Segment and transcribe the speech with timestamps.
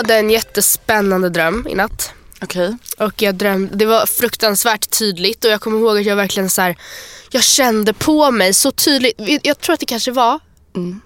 [0.00, 2.12] hade en jättespännande dröm i natt.
[2.42, 2.76] Okej.
[2.98, 6.62] Och jag drömde, det var fruktansvärt tydligt och jag kommer ihåg att jag verkligen så
[6.62, 6.76] här,
[7.30, 9.20] jag kände på mig så tydligt.
[9.42, 10.40] Jag tror att det kanske var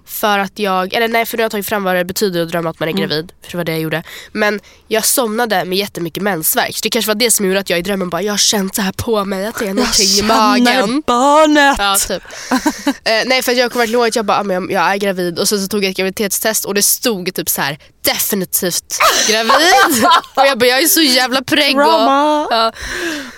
[0.07, 2.49] för att jag, eller nej för nu har jag tagit fram vad det betyder att
[2.49, 3.33] drömma att man är gravid.
[3.43, 4.03] För det var det jag gjorde.
[4.33, 6.77] Men jag somnade med jättemycket mensvärk.
[6.77, 8.75] Så det kanske var det som gjorde att jag i drömmen bara, jag har känt
[8.75, 11.03] så här på mig att det är någonting i magen.
[11.07, 11.77] barnet!
[11.79, 12.23] Ja, typ.
[13.05, 15.39] eh, nej för jag kommer verkligen ihåg att jag bara, ah, jag, jag är gravid
[15.39, 19.53] och sen så tog jag ett graviditetstest och det stod typ så här definitivt gravid.
[20.35, 21.79] och jag bara, jag är så jävla preggo.
[21.79, 22.47] Drama.
[22.51, 22.73] Ja.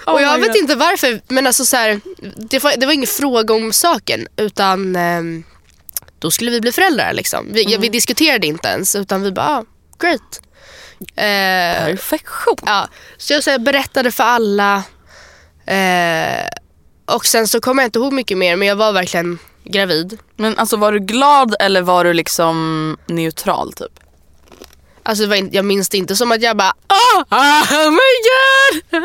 [0.06, 0.56] Och Oh jag vet God.
[0.56, 2.01] inte varför men alltså så här,
[2.37, 5.45] det, var, det var ingen fråga om saken utan ehm,
[6.19, 7.53] då skulle vi bli föräldrar liksom.
[7.53, 7.81] Vi, Mm.
[7.81, 9.65] vi diskuterade inte ens utan vi bara, ah,
[9.99, 10.41] great.
[11.16, 12.56] Eh, Perfektion.
[12.66, 14.82] Ja, så jag så här, berättade för alla.
[15.66, 16.47] Eh,
[17.06, 20.19] och sen så kommer jag inte ihåg mycket mer men jag var verkligen gravid.
[20.37, 24.00] Men alltså var du glad eller var du liksom neutral typ?
[25.03, 29.03] Alltså jag minns det inte som att jag bara oh, oh my god!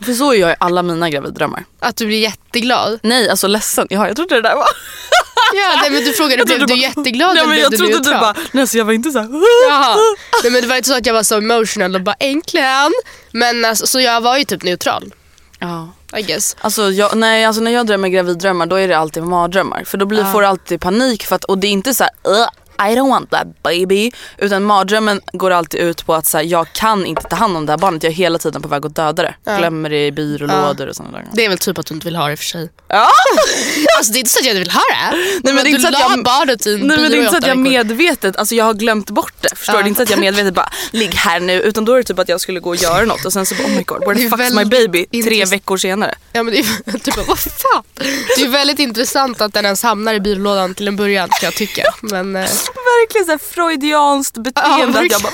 [0.06, 1.64] För så är jag i alla mina graviddrömmar.
[1.78, 3.00] Att du blir jätteglad.
[3.02, 4.64] Nej alltså ledsen, ja, jag trodde det där var...
[5.54, 7.98] Ja, nej, men du frågade, blev du bara- jätteglad Nej, eller blev jag du trodde
[7.98, 9.28] du bara, nej så jag var inte såhär...
[9.68, 9.96] Jaha.
[10.42, 12.92] Nej, men det var inte så att jag var så emotional och bara äntligen.
[13.32, 15.14] Men alltså, så jag var ju typ neutral.
[15.58, 15.88] Ja.
[16.18, 16.56] I guess.
[16.60, 19.84] Alltså, jag, nej, alltså när jag drömmer graviddrömmar då är det alltid mardrömmar.
[19.86, 22.12] För då blir, får du alltid panik för att, och det är inte så här,
[22.28, 22.48] "Ugh,
[22.88, 24.10] I don't want that baby.
[24.38, 27.66] Utan mardrömmen går alltid ut på att så här, jag kan inte ta hand om
[27.66, 28.02] det här barnet.
[28.02, 29.34] Jag är hela tiden på väg att döda det.
[29.58, 31.26] Glömmer det i byrålådor och sådana där.
[31.32, 32.70] Det är väl typ att du inte vill ha det för sig.
[32.88, 33.08] Ja.
[33.98, 35.16] Alltså det är inte så att jag inte vill ha det.
[35.44, 37.16] men det är du inte så att la jag- barnet i en Nej men det
[37.16, 39.56] är i inte så att jag medvetet, alltså jag har glömt bort det.
[39.56, 39.78] Förstår Ja.
[39.78, 39.82] du?
[39.82, 41.52] Det är inte så att jag medvetet bara, ligg här nu.
[41.62, 43.54] Utan då är det typ att jag skulle gå och göra något och sen så
[43.54, 45.22] bara, oh my god, where the fuck's my baby?
[45.22, 46.14] Tre veckor senare.
[46.32, 47.82] Ja men det är typ vad fan.
[48.36, 51.54] Det är väldigt intressant att den ens hamnar i byrålådan till en början kan jag
[51.54, 51.82] tycka.
[52.00, 52.46] Men eh,
[53.00, 54.98] Verkligen så här freudianskt beteende.
[54.98, 55.32] Ja, att jag bara,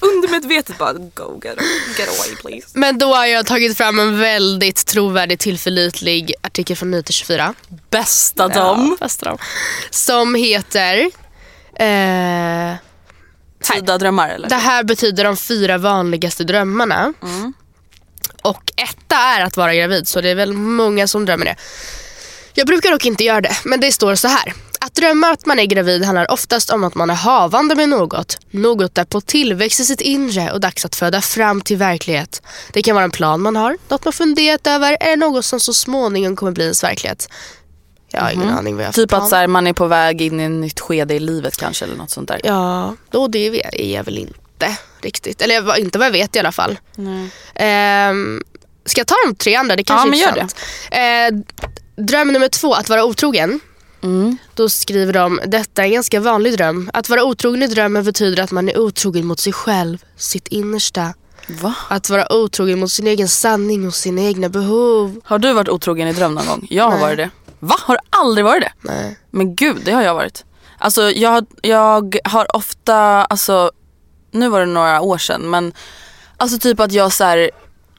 [0.00, 1.58] undermedvetet bara, go get,
[1.98, 2.66] get away please.
[2.72, 7.54] Men då har jag tagit fram en väldigt trovärdig, tillförlitlig artikel från Nyheter 24.
[7.90, 8.96] Bästa dem.
[9.00, 9.38] Ja, bästa dem.
[9.90, 11.10] Som heter...
[11.76, 12.74] Eh,
[13.62, 14.48] Tida drömmar eller?
[14.48, 17.12] det här betyder de fyra vanligaste drömmarna.
[18.42, 21.56] Och etta är att vara gravid, så det är väl många som drömmer det.
[22.54, 24.52] Jag brukar dock inte göra det, men det står så här.
[24.84, 28.38] Att drömma att man är gravid handlar oftast om att man är havande med något.
[28.50, 32.42] Något är på tillväxt i sitt inre och dags att föda fram till verklighet.
[32.72, 35.74] Det kan vara en plan man har, något man funderat över eller något som så
[35.74, 37.28] småningom kommer bli ens verklighet.
[38.08, 39.22] Jag har ingen aning vad jag har Typ plan.
[39.22, 41.84] att så här, man är på väg in i ett nytt skede i livet kanske
[41.84, 42.40] eller något sånt där.
[42.44, 45.42] Ja, då det vet- är jag väl inte riktigt.
[45.42, 46.78] Eller inte vad jag vet i alla fall.
[47.54, 48.42] Ehm,
[48.86, 49.76] ska jag ta de tre andra?
[49.76, 51.46] Det kanske Ja, men är gör intressant.
[51.96, 53.60] Eh, dröm nummer två, att vara otrogen.
[54.04, 54.36] Mm.
[54.54, 56.90] Då skriver de, detta är en ganska vanlig dröm.
[56.92, 61.14] Att vara otrogen i drömmen betyder att man är otrogen mot sig själv, sitt innersta.
[61.48, 61.74] Va?
[61.88, 65.20] Att vara otrogen mot sin egen sanning och sina egna behov.
[65.24, 66.66] Har du varit otrogen i dröm någon gång?
[66.70, 67.00] Jag har Nej.
[67.00, 67.30] varit det.
[67.60, 67.76] Va?
[67.80, 68.72] Har du aldrig varit det?
[68.80, 69.18] Nej.
[69.30, 70.44] Men gud, det har jag varit.
[70.78, 73.70] Alltså jag, jag har ofta, alltså
[74.30, 75.72] nu var det några år sedan men
[76.36, 77.50] alltså typ att jag så här,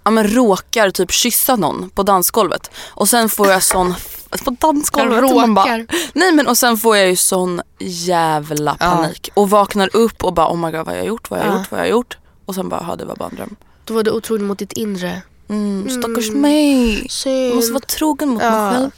[0.04, 3.96] ja, men råkar typ kyssa någon på dansgolvet och sen får jag sån
[4.30, 5.24] på dansgolvet.
[5.24, 8.86] Och man bara, nej men och sen får jag ju sån jävla Ja.
[8.86, 11.46] panik och vaknar upp och bara oh my god vad har jag gjort, vad har
[11.46, 11.60] jag Ja.
[11.60, 12.18] gjort, vad har jag gjort?
[12.46, 13.56] Och sen bara, ja det var bara en dröm.
[13.86, 15.22] Då var du otrogen mot ditt inre.
[15.50, 17.08] Mm, stackars mig.
[17.26, 18.72] Jag måste vara trogen mot mig Ja.
[18.74, 18.90] själv.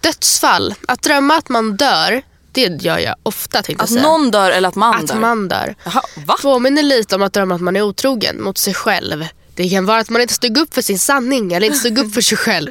[0.00, 0.74] Dödsfall.
[0.88, 2.22] Att drömma att man dör,
[2.52, 4.02] det gör jag ofta tänkte Att säga.
[4.02, 5.16] någon dör eller att man att dör.
[5.16, 5.74] man dör.
[5.84, 6.36] Jaha, va?
[6.42, 9.26] Påminner lite om att drömma att man är otrogen mot sig själv.
[9.54, 12.14] Det kan vara att man inte stod upp för sin sanning eller inte stod upp
[12.14, 12.70] för sig själv.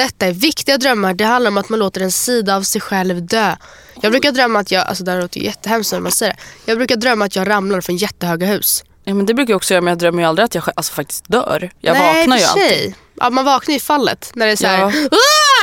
[0.00, 1.14] Detta är viktiga drömmar.
[1.14, 3.56] Det handlar om att man låter en sida av sig själv dö.
[4.02, 6.38] Jag brukar drömma att jag, alltså det här låter ju jättehemskt när man säger det.
[6.64, 8.84] Jag brukar drömma att jag ramlar från jättehöga hus.
[9.04, 10.92] Ja, men det brukar jag också göra men jag drömmer ju aldrig att jag alltså,
[10.92, 11.70] faktiskt dör.
[11.80, 12.62] Jag Nej, vaknar ju alltid.
[12.68, 12.94] sig.
[13.20, 14.78] Ja, man vaknar i fallet när det är så här.
[14.78, 14.92] Ja.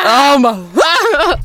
[0.06, 1.38] "Ah!" Ja,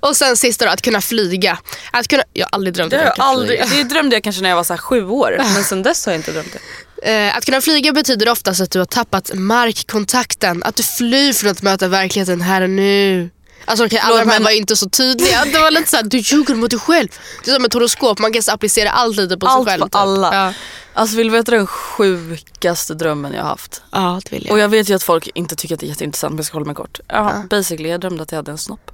[0.08, 1.58] Och sen sista då, att kunna flyga.
[1.90, 3.82] Att kunna, jag har aldrig drömt det, att jag kan aldrig, flyga.
[3.84, 6.18] det drömde jag kanske när jag var så sju år men sen dess har jag
[6.18, 6.58] inte drömt det.
[7.02, 10.62] Eh, att kunna flyga betyder oftast att du har tappat markkontakten.
[10.62, 13.30] Att du flyr från att möta verkligheten här och nu.
[13.64, 15.44] Alltså okej, alla de här var ju inte så tydliga.
[15.52, 17.08] Det var lite såhär, du ljuger mot dig själv.
[17.44, 19.80] Det är som ett horoskop, man kan applicera allt lite på Allt sig själv.
[19.80, 19.94] på typ.
[19.96, 20.34] alla.
[20.34, 20.52] Ja.
[20.94, 23.82] Alltså vill du veta den sjukaste drömmen jag har haft?
[23.92, 24.52] ja, det vill jag.
[24.52, 26.54] Och jag vet ju att folk inte tycker att det är jätteintressant men jag ska
[26.54, 27.00] hålla mig kort.
[27.08, 27.42] Ja, Ja.
[27.50, 28.90] basically jag drömde att jag hade en snopp.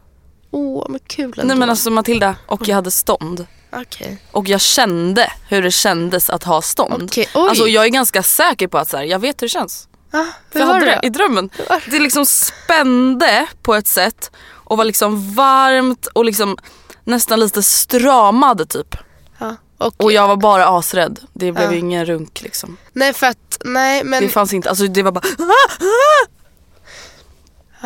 [0.57, 1.43] Åh, men kul ändå.
[1.43, 3.47] Nej men alltså Matilda, och jag hade stånd.
[3.73, 4.19] Okej.
[4.33, 7.13] Och jag kände hur det kändes att ha stånd.
[7.17, 7.29] Oj.
[7.35, 9.89] Alltså jag är ganska säker på att så här, jag vet hur det känns.
[10.11, 11.51] Ah, hur jag hade det i drömmen.
[11.91, 16.57] Det liksom spände på ett sätt och var liksom varmt och liksom
[17.05, 18.97] nästan lite stramad typ.
[19.39, 19.57] Ja.
[19.79, 21.21] Och, Och jag var bara asrädd.
[21.33, 22.77] Det blev ju ingen runk liksom.
[22.93, 24.23] Nej för att, nej men.
[24.23, 25.23] Det fanns inte, alltså det var bara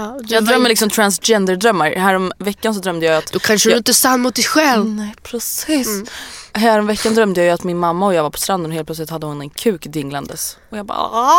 [0.00, 1.91] ja, Jag drömmer liksom transgender-drömmar.
[1.97, 3.32] Härom veckan så drömde jag att...
[3.32, 4.87] Då kanske jag, du inte är sann mot dig själv.
[4.87, 6.02] Nej precis.
[6.52, 9.11] Härom veckan drömde jag att min mamma och jag var på stranden och helt plötsligt
[9.11, 10.56] hade hon en kuk dinglandes.
[10.70, 11.31] Och jag bara "Ah!"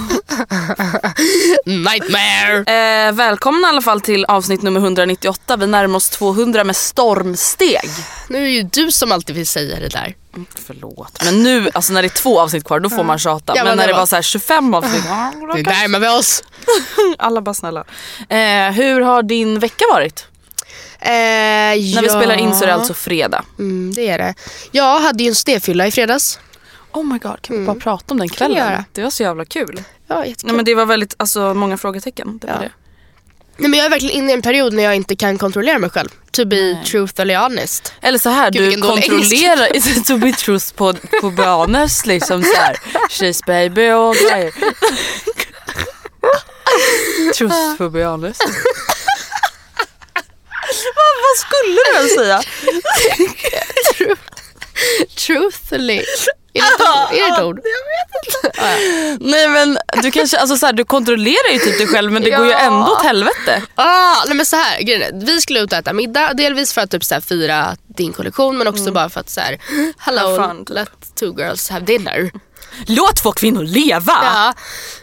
[1.65, 3.07] Nightmare!
[3.07, 5.57] eh, Välkomna i alla fall till avsnitt nummer 198.
[5.57, 7.89] Vi närmar oss 200 med stormsteg.
[8.29, 10.15] Nu är det ju du som alltid vill säga det där.
[10.35, 11.23] Mm, Förlåt.
[11.25, 13.53] Men nu, alltså när det är två avsnitt kvar då får man tjata.
[13.55, 15.03] Ja, men men när det det var- var så här 25 avsnitt.
[15.55, 16.43] Nu närmar vi oss.
[17.17, 17.83] Alla bara snälla.
[18.29, 20.27] Eh, hur har din vecka varit?
[20.99, 23.43] Eh, När vi spelar in så är det alltså fredag.
[23.59, 24.33] Mm, det är det.
[24.71, 26.39] Jag hade ju en stefylla i fredags.
[26.91, 28.83] Oh my god, kan vi bara prata om den kvällen?
[28.91, 29.83] Det var så jävla kul.
[30.07, 30.47] Ja, jättekul.
[30.47, 32.37] Nej men det var väldigt, alltså många frågetecken.
[32.41, 32.59] Det var Ja.
[32.59, 32.71] det.
[33.57, 35.89] Nej, men jag är verkligen inne i en period när jag inte kan kontrollera mig
[35.89, 36.09] själv.
[36.31, 37.93] To be truthfully honest.
[38.01, 42.75] Eller så här, Gud, du kontrollerar, to be truth på, på barnes liksom så här.
[43.09, 44.53] She's baby och grejer.
[47.33, 48.37] Truth på barnes.
[50.95, 52.41] vad, vad skulle du ens säga?
[55.15, 56.03] Truthfully.
[56.53, 57.17] Är det ett ord?
[57.17, 57.59] Är det ett ord?
[59.19, 62.29] Nej men du kanske, alltså så här, du kontrollerar ju typ dig själv men det
[62.29, 62.57] går ju Ja.
[62.57, 63.61] ändå åt helvete.
[63.75, 66.33] Ah, nej men så här, grejen vi skulle ut och äta middag.
[66.33, 69.41] Delvis för att typ så här, fira din kollektion men också bara för att så
[69.41, 69.57] här,
[69.97, 70.89] hello, let
[71.19, 72.31] two girls have dinner.
[72.87, 74.13] Låt två kvinnor leva!
[74.23, 74.53] Ja.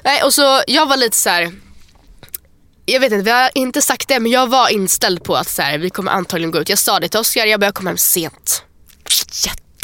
[0.05, 1.53] Nej, och så jag var lite så här.
[2.87, 5.63] Jag vet inte, vi har inte sagt det men jag var inställd på att så
[5.63, 6.69] här, vi kommer antagligen gå ut.
[6.69, 8.63] Jag sa det till Oskar, jag bara jag kommer hem sent.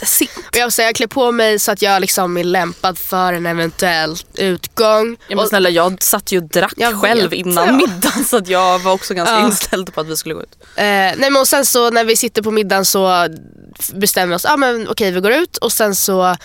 [0.01, 0.31] Jättesent.
[0.49, 3.47] Och jag, här, jag klär på mig så att jag liksom är lämpad för en
[3.47, 5.11] eventuell utgång.
[5.21, 7.39] Ja, men Och- snälla jag satt ju och drack Jag själv vet.
[7.39, 7.73] innan Ja.
[7.73, 9.47] middagen så att jag var också ganska Ja.
[9.47, 10.59] inställd på att vi skulle gå ut.
[10.63, 13.29] Eh, nej men och sen så när vi sitter på middagen så
[13.95, 16.37] bestämmer vi oss, ah, men okej vi går ut och sen så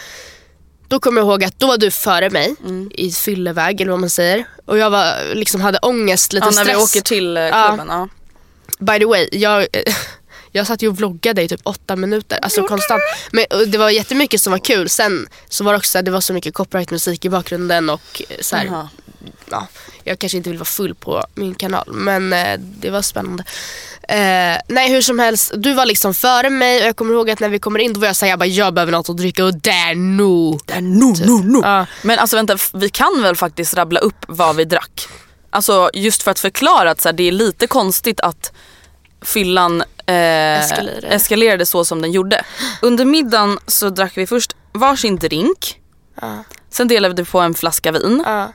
[0.88, 2.92] då kommer jag ihåg att då var du före mig Mm.
[2.94, 4.46] i fylleväg eller vad man säger.
[4.66, 6.78] Och jag var, liksom hade ångest, lite Ja, när stress.
[6.78, 7.68] vi åker till eh, Ja.
[7.68, 7.88] klubben.
[7.90, 8.08] Ja.
[8.80, 9.68] By the way, jag,
[10.52, 12.40] jag satt ju och vloggade i typ åtta minuter.
[12.42, 13.02] Alltså konstant.
[13.32, 14.90] Men det var jättemycket som var kul.
[14.90, 18.22] Sen så var det också så här, det var så mycket copyright-musik i bakgrunden och
[18.30, 18.90] eh, så här, Jaha.
[19.50, 19.68] ja,
[20.04, 23.44] jag kanske inte vill vara full på min kanal men eh, det var spännande.
[24.02, 27.40] Eh, nej hur som helst, du var liksom före mig och jag kommer ihåg att
[27.40, 29.46] när vi kommer in då var jag såhär, jag, bara, jag behöver något att dricka
[29.46, 30.58] och där nu.
[30.66, 31.62] Där, no, no, no.
[31.64, 31.86] Ja.
[32.02, 35.08] Men alltså vänta, vi kan väl faktiskt rabbla upp vad vi drack?
[35.50, 38.52] Alltså just för att förklara att så här, det är lite konstigt att
[39.22, 41.08] fyllan eh, Eskalerade.
[41.08, 42.46] eskalerade så som den gjorde.
[42.82, 45.80] Under middagen så drack vi först varsin drink.
[46.22, 46.44] Ja.
[46.70, 48.54] Sen delade vi på en flaska vin Ja,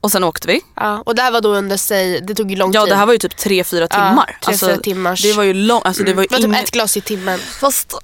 [0.00, 0.60] och sen åkte vi.
[0.76, 1.02] ja.
[1.06, 2.92] Och det här var då under sig, det tog ju lång Ja tid.
[2.92, 4.38] det här var ju typ 3-4 timmar.
[4.44, 5.22] tre, fyra timmars.
[5.22, 7.38] Det var ju långt, alltså det var ju det var typ ett glas i timmen.
[7.38, 7.94] Fast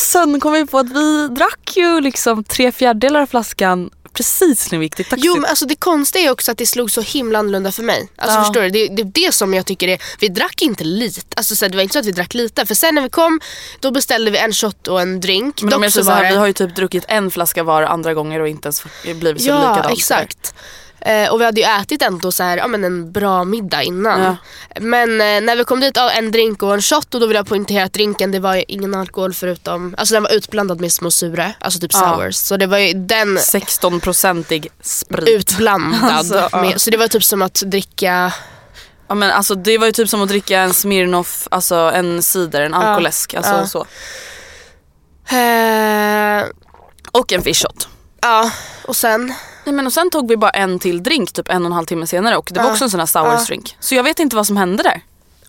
[0.00, 4.78] sen kom vi på att vi drack ju liksom tre fjärdedelar av flaskan precis när
[4.78, 5.22] vi gick till taxi.
[5.26, 8.08] Jo men alltså det konstiga är också att det slog så himla annorlunda för mig.
[8.16, 8.44] Alltså Ja.
[8.44, 8.70] förstår du?
[8.70, 11.20] Det, det är det som jag tycker är, vi drack inte lite.
[11.36, 12.66] Alltså så här, det var inte så att vi drack lite.
[12.66, 13.40] För sen när vi kom,
[13.80, 15.62] då beställde vi en shot och en drink.
[15.62, 17.82] men Dock om jag säger så här, vi har ju typ druckit en flaska var
[17.82, 19.98] andra gånger och inte ens blivit så Ja likadant.
[19.98, 20.54] exakt.
[21.04, 24.20] Eh, och vi hade ju ätit ändå så här, ja, men en bra middag innan.
[24.22, 24.36] Ja.
[24.80, 27.34] Men eh, när vi kom dit, ja, en drink och en shot och då vill
[27.36, 31.10] jag poängtera att drinken det var ingen alkohol förutom, alltså den var utblandad med små
[31.10, 32.16] sura, alltså typ Ja.
[32.18, 32.36] sours.
[32.36, 35.28] Så det var ju den 16-procentig sprit.
[35.28, 36.10] utblandad.
[36.12, 36.62] Alltså, ja.
[36.62, 38.32] med, så det var typ som att dricka
[39.08, 42.60] Ja, men alltså, det var ju typ som att dricka en Smirnoff, alltså en cider,
[42.62, 43.34] en alkoläsk.
[43.34, 43.66] Alltså, Ja.
[43.66, 43.86] så.
[45.36, 46.44] Eh,
[47.12, 47.88] Och en fish shot.
[48.22, 48.50] ja,
[48.84, 49.34] och sen?
[49.64, 51.86] Nej, men och sen tog vi bara en till drink typ en och en halv
[51.86, 53.76] timme senare och det var också en sån här sour drink.
[53.80, 55.00] Så jag vet inte vad som hände där.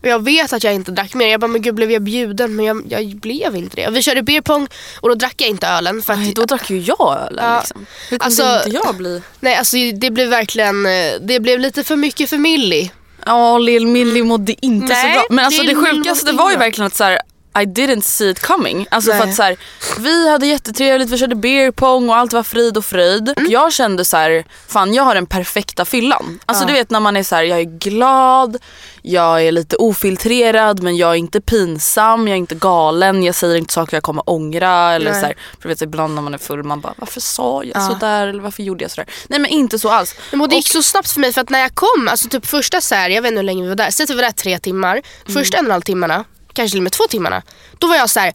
[0.02, 1.28] Och jag vet att jag inte drack mer.
[1.28, 2.56] Jag bara, men gud blev jag bjuden?
[2.56, 3.90] Men jag, jag blev inte det.
[3.90, 4.68] Vi körde beer pong
[5.02, 6.02] och då drack jag inte ölen.
[6.02, 7.60] För att, Nej, då drack ju jag ölen Ja.
[7.60, 7.86] liksom.
[8.10, 9.22] Hur kunde Alltså- inte jag bli?
[9.40, 12.92] nej, alltså det blev verkligen, eh, det blev lite för mycket för Millie.
[13.26, 15.24] Ja, Lill Millie mådde inte så Nej, bra.
[15.30, 17.20] Men alltså det sjukaste var ju verkligen att så här,
[17.56, 18.88] I didn't see it coming.
[18.92, 19.30] Alltså för Nej.
[19.30, 19.58] att så här,
[20.00, 23.34] vi hade jättetrevligt, vi körde beer pong och allt var frid och fröjd.
[23.38, 23.52] Mm.
[23.52, 26.40] Jag kände så här, fan jag har den perfekta fyllan.
[26.46, 28.58] Alltså du vet när man är så här, jag är glad,
[29.02, 33.56] jag är lite ofiltrerad men jag är inte pinsam, jag är inte galen, jag säger
[33.56, 34.94] inte saker jag kommer ångra.
[34.94, 35.20] Eller Nej.
[35.22, 37.88] så här, för vet, ibland när man är full man bara varför sa jag Ja.
[37.88, 39.10] sådär eller varför gjorde jag sådär.
[39.28, 40.16] Nej men inte så alls.
[40.32, 42.46] Men och det gick så snabbt för mig för att när jag kom, alltså typ
[42.46, 44.22] första så här, jag vet inte hur länge vi var där, säg att vi var
[44.22, 45.02] där tre timmar.
[45.34, 47.42] Första en och en halv timmarna, kanske till och med två timmarna,
[47.80, 48.34] då var jag så här.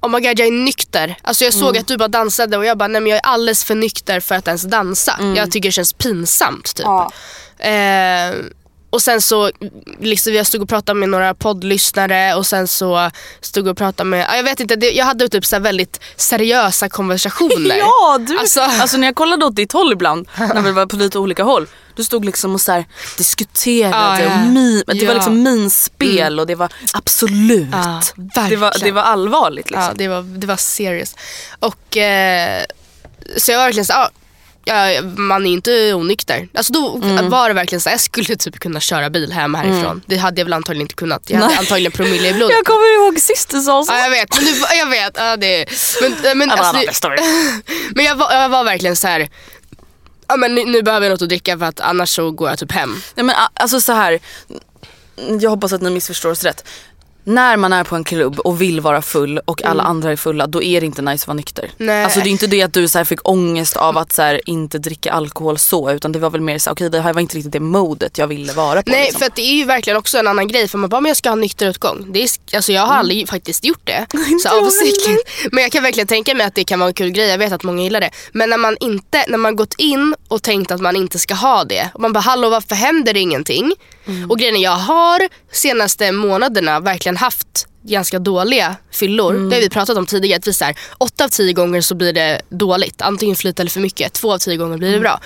[0.00, 1.16] Oh my god jag är nykter.
[1.22, 3.64] Alltså jag såg att du bara dansade och jag bara nej men jag är alldeles
[3.64, 5.18] för nykter för att ens dansa.
[5.36, 6.86] Jag tycker det känns pinsamt typ.
[6.86, 7.12] Ja.
[7.58, 8.34] Eh,
[8.94, 9.50] och sen så,
[10.00, 13.10] liksom, jag stod och pratade med några poddlyssnare och sen så
[13.40, 16.88] stod och pratade med, ja, jag vet inte, det, jag hade typ så väldigt seriösa
[16.88, 17.76] konversationer.
[17.78, 18.38] Ja, du.
[18.38, 21.42] Alltså- Alltså, när jag kollade åt ditt håll ibland, när vi var på lite olika
[21.42, 21.66] håll.
[21.96, 22.84] Du stod liksom och så här,
[23.18, 24.34] diskuterade ja.
[24.34, 25.06] och min, det Ja.
[25.08, 27.68] var liksom minspel och det var absolut.
[27.72, 28.00] Ja,
[28.48, 29.82] det, var, det var allvarligt liksom.
[29.88, 31.14] Ja, det var, det var serious.
[31.60, 32.62] Och eh,
[33.36, 34.10] så jag var verkligen så ja,
[34.64, 36.48] ja, man är inte onykter.
[36.54, 37.30] Alltså då Mm.
[37.30, 40.02] var det verkligen så jag skulle typ kunna köra bil hem härifrån.
[40.06, 41.30] Det hade jag väl antagligen inte kunnat.
[41.30, 41.58] Jag hade Nej.
[41.58, 42.56] antagligen promille i blodet.
[42.56, 43.92] Jag kommer ihåg sist du sa så.
[43.92, 45.12] Ja, jag vet, men du, jag vet.
[45.16, 45.66] Ja, det,
[46.22, 47.22] men, men, alltså, det,
[47.94, 49.28] men jag, var, jag var verkligen så här.
[50.28, 52.58] Ja, men nu, nu behöver jag något att dricka för att annars så går jag
[52.58, 53.02] typ hem.
[53.14, 54.20] Nej, men, alltså så här.
[55.40, 56.64] Jag hoppas att ni missförstår oss rätt.
[57.24, 60.46] När man är på en klubb och vill vara full och alla andra är fulla
[60.46, 61.62] då är det inte nice att vara nykter.
[61.62, 61.74] Mm.
[61.78, 62.04] Nej.
[62.04, 65.12] Alltså det är inte det att du så fick ångest av att så inte dricka
[65.12, 67.60] alkohol så utan det var väl mer så okej det här var inte riktigt det
[67.60, 68.90] modet jag ville vara på.
[68.90, 69.18] Nej liksom.
[69.18, 71.16] för att det är ju verkligen också en annan grej för man bara men jag
[71.16, 72.06] ska ha nykter utgång.
[72.12, 74.06] Det är, alltså jag har aldrig faktiskt gjort det.
[74.42, 75.52] så avsiktligt.
[75.52, 77.52] Men jag kan verkligen tänka mig att det kan vara en kul grej, jag vet
[77.52, 78.10] att många gillar det.
[78.32, 81.64] Men när man inte, när man gått in och tänkt att man inte ska ha
[81.64, 83.74] det och man bara hallå varför händer det ingenting?
[84.28, 85.20] Och grejen är jag har
[85.52, 89.32] senaste månaderna verkligen haft ganska dåliga fyllor.
[89.50, 90.38] Det har vi pratat om tidigare.
[90.38, 93.02] Att vi så här, åtta av tio gånger så blir det dåligt.
[93.02, 94.12] Antingen för lite eller för mycket.
[94.12, 95.20] Två av tio gånger blir det bra.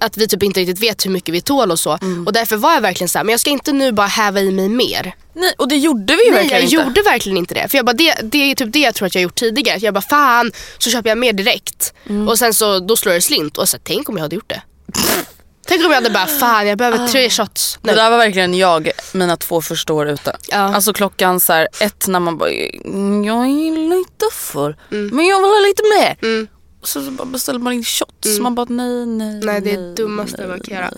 [0.00, 1.98] Att vi typ inte riktigt vet hur mycket vi tål och så.
[2.26, 4.50] Och därför var jag verkligen så här, men jag ska inte nu bara häva i
[4.50, 5.14] mig mer.
[5.34, 6.74] Nej, och det gjorde vi ju Nej verkligen jag inte.
[6.74, 7.68] gjorde verkligen inte det.
[7.68, 9.78] För jag bara, det, det är typ det jag tror att jag gjort tidigare.
[9.80, 11.92] Jag bara fan, så köper jag mer direkt.
[12.28, 13.58] Och sen så då slår det slint.
[13.58, 14.62] Och så tänk om jag hade gjort det.
[15.68, 17.90] tänk om jag hade bara fan jag behöver tre shots nu.
[17.92, 20.36] Det där var verkligen jag mina två första år ute.
[20.50, 20.56] Ja.
[20.56, 22.50] Alltså klockan så här, ett när man bara,
[22.84, 26.16] "Mm, jag är lite full men jag vill ha lite mer.
[26.22, 26.48] Mm.
[26.82, 28.38] Så, beställer man in shots.
[28.40, 30.90] Man bara nej, nej, Nej det är det dummaste man kan göra.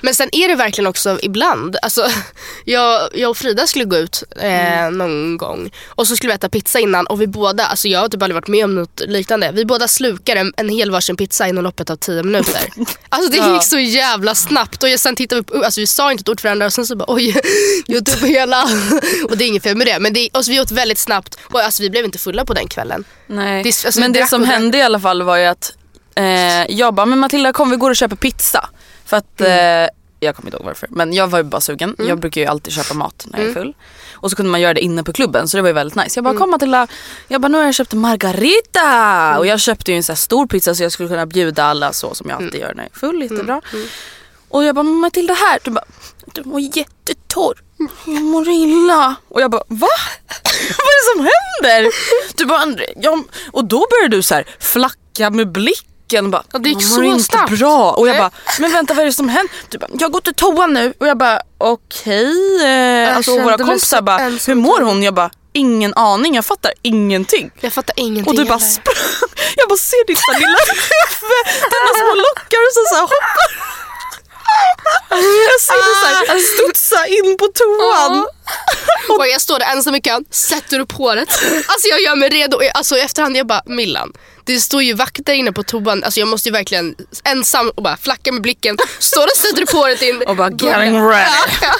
[0.00, 2.06] Men sen är det verkligen också ibland, alltså,
[2.64, 6.48] jag, jag och Frida skulle gå ut eh, någon gång och så skulle vi äta
[6.48, 9.50] pizza innan och vi båda, alltså jag har typ aldrig varit med om något liknande.
[9.52, 12.60] Vi båda slukar en, en hel varsin pizza inom loppet av 10 minuter.
[13.08, 13.54] Alltså det Ja.
[13.54, 16.36] gick så jävla snabbt och sen tittade vi på, alltså vi sa inte ett ord
[16.38, 17.36] till varandra och sen så bara oj,
[17.86, 18.62] jag tog på hela.
[19.28, 21.60] och det är inget fel med det men det, alltså, vi åt väldigt snabbt och
[21.60, 23.04] alltså, vi blev inte fulla på den kvällen.
[23.26, 23.62] Nej.
[23.62, 25.72] Det alltså, men det som hände i alla fall var ju att
[26.14, 28.68] eh, jag bara, men Matilda kom vi går och köper pizza.
[29.08, 29.84] För att, Mm.
[29.84, 29.88] eh,
[30.20, 31.96] jag kommer inte ihåg varför, men jag var ju bara sugen.
[31.98, 33.62] Jag brukar ju alltid köpa mat när jag är Mm.
[33.62, 33.74] full.
[34.14, 36.12] Och så kunde man göra det inne på klubben så det var ju väldigt nice.
[36.18, 36.40] Jag bara, Mm.
[36.40, 36.86] kom Matilda,
[37.28, 39.38] jag bara nu har jag köpt margarita.
[39.38, 41.92] Och jag köpte ju en så här stor pizza så jag skulle kunna bjuda alla
[41.92, 42.68] så som jag alltid Mm.
[42.68, 43.60] gör när jag är full, jättebra.
[44.48, 45.58] Och jag bara, Matilda här.
[45.64, 45.84] Du bara,
[46.34, 47.54] du var jättetorr.
[48.06, 49.14] Jag mår illa.
[49.28, 49.88] Och jag bara, va?
[50.78, 51.92] Vad är det som händer?
[52.36, 53.24] Du bara, jag...
[53.52, 55.48] Och då började du så här flacka med
[56.08, 56.30] blicken.
[56.30, 57.92] Bara, Ja, det gick "Jag så inte snabbt." bra.
[57.92, 59.52] Och jag bara, men vänta vad är det som händer?
[59.68, 60.94] Du bara, jag går till toa nu.
[61.00, 62.62] Och jag bara, okej.
[62.64, 65.02] Eh, alltså, och våra kompisar bara, hur mår hon?
[65.02, 67.50] Jag bara, ingen aning, jag fattar ingenting.
[67.60, 68.94] Jag fattar ingenting Och du bara sprang.
[69.56, 73.78] Jag bara ser ditt lilla huvud, dina små lockar och så, så här hoppar.
[75.10, 75.94] Jag ser dig
[76.26, 78.26] så här studsa in på toan.
[79.08, 81.28] Och jag står där ensam i kön, sätter upp håret.
[81.68, 82.56] Alltså jag gör mig redo.
[82.56, 84.12] Och Alltså i efterhand jag bara, Millan.
[84.48, 86.04] Det står ju vakter inne på toan.
[86.04, 88.76] Alltså jag måste ju verkligen ensam och bara flacka med blicken.
[88.98, 90.22] Står och sätter upp håret in.
[90.26, 91.30] Och bara getting ready.
[91.30, 91.74] Ja, ja.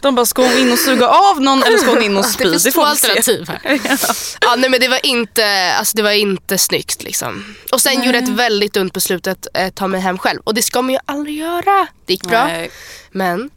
[0.00, 2.28] De bara, ska hon in och suga av någon eller ska hon in och Det
[2.30, 2.44] spy?
[2.50, 3.08] finns Det två vi se.
[3.08, 3.60] alternativ här.
[4.40, 7.54] Ja, nej, men det var inte, alltså, det var inte snyggt liksom.
[7.72, 10.40] Och sen gjorde ett väldigt dumt beslut att eh, ta mig hem själv.
[10.44, 11.86] Och det ska man ju aldrig göra.
[12.06, 12.46] Det gick bra.
[12.46, 12.70] Nej.
[13.12, 13.50] Men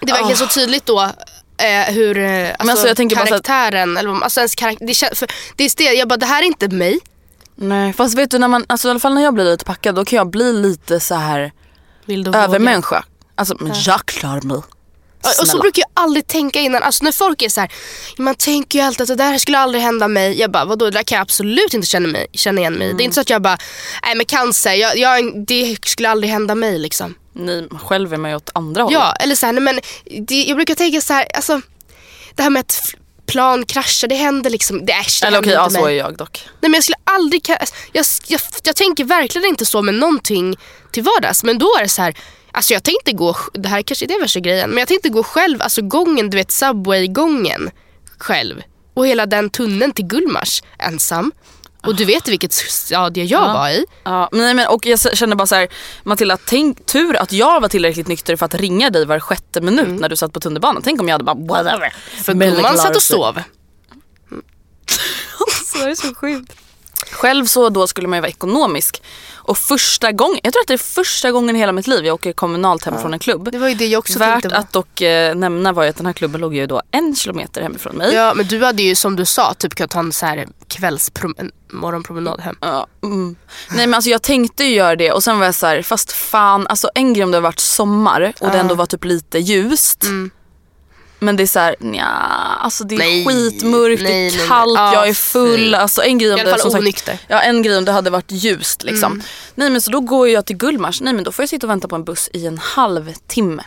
[0.00, 1.00] det var verkligen så tydligt då
[1.58, 4.86] eh, hur eh, alltså, alltså, jag tänker bara så att- karaktären, eller alltså ens karaktär,
[4.86, 6.98] det, för det är stel, jag bara det här är inte mig.
[7.56, 9.94] Nej, fast vet du när man, alltså i alla fall när jag blir lite packad
[9.94, 11.52] då kan jag bli lite så här
[12.04, 12.44] Vill du våga?
[12.44, 13.04] övermänniska.
[13.34, 14.56] Alltså men jag klarar mig.
[14.56, 15.62] Och så Snälla.
[15.62, 16.82] brukar jag aldrig tänka innan.
[16.82, 17.72] Alltså när folk är så här,
[18.18, 20.40] man tänker ju alltid att det där skulle aldrig hända mig.
[20.40, 22.92] Jag bara, vadå det där kan jag absolut inte känna, mig, känna igen mig i.
[22.92, 23.58] Det är inte så att jag bara,
[24.02, 27.14] nej men cancer, jag, jag, det skulle aldrig hända mig liksom.
[27.32, 29.00] Nej, själv är man ju åt andra hållet.
[29.00, 29.80] Ja, eller så här, nej, men
[30.26, 31.60] det, jag brukar tänka så här, alltså
[32.34, 32.94] det här med att
[33.30, 36.16] plan kraschar, det händer liksom, det, äsch, det Eller okej, ja, inte så är jag
[36.16, 36.48] dock.
[36.60, 40.56] Nej men jag skulle aldrig, ka- jag, jag, jag tänker verkligen inte så med någonting
[40.92, 41.44] till vardags.
[41.44, 42.14] Men då är det så här,
[42.52, 45.62] alltså jag tänkte gå, det här kanske är värsta grejen, men jag tänkte gå själv,
[45.62, 47.70] alltså gången, du vet Subway-gången
[48.18, 48.62] själv.
[48.94, 51.32] Och hela den tunneln till Gullmars ensam.
[51.82, 53.52] Och du vet vilket stadie jag Ja.
[53.52, 53.84] var i.
[54.04, 55.68] Ja, men, men, och jag känner bara så här,
[56.02, 60.00] Matilda, tänk tur att jag var tillräckligt nykter för att ringa dig var sjätte minut
[60.00, 60.82] när du satt på tunnelbanan.
[60.82, 61.94] Tänk om jag hade bara whatever.
[62.22, 63.38] För gumman satt och sov.
[65.66, 66.52] Så är det så sjukt.
[67.12, 69.02] Själv så då skulle man ju vara ekonomisk.
[69.32, 72.14] Och första gången, jag tror att det är första gången i hela mitt liv jag
[72.14, 73.52] åker kommunalt hem från en klubb.
[73.52, 75.96] Det var ju det jag också Värt tänkte att dock eh, nämna var ju att
[75.96, 78.14] den här klubben låg ju då en kilometer hemifrån mig.
[78.14, 80.46] Ja men du hade ju som du sa typ kunnat ta en så här
[81.72, 82.56] morgonpromenad hem.
[82.60, 83.36] Ja, mm.
[83.70, 86.12] Nej men alltså jag tänkte ju göra det och sen var jag så här, fast
[86.12, 89.38] fan, alltså en grej om det har varit sommar och det ändå var typ lite
[89.38, 90.04] ljust.
[91.22, 92.06] Men det är såhär, nja,
[92.60, 93.26] alltså det är Nej.
[93.26, 95.74] skitmörkt, Nej, det är kallt, Ja, jag är full.
[95.74, 97.12] Alltså en grej om I alla det, fall onykter.
[97.12, 99.22] Sagt, ja en grej om det hade varit ljust liksom.
[99.54, 101.70] Nej men så då går jag till Gullmars, nej men då får jag sitta och
[101.70, 103.62] vänta på en buss i en halvtimme.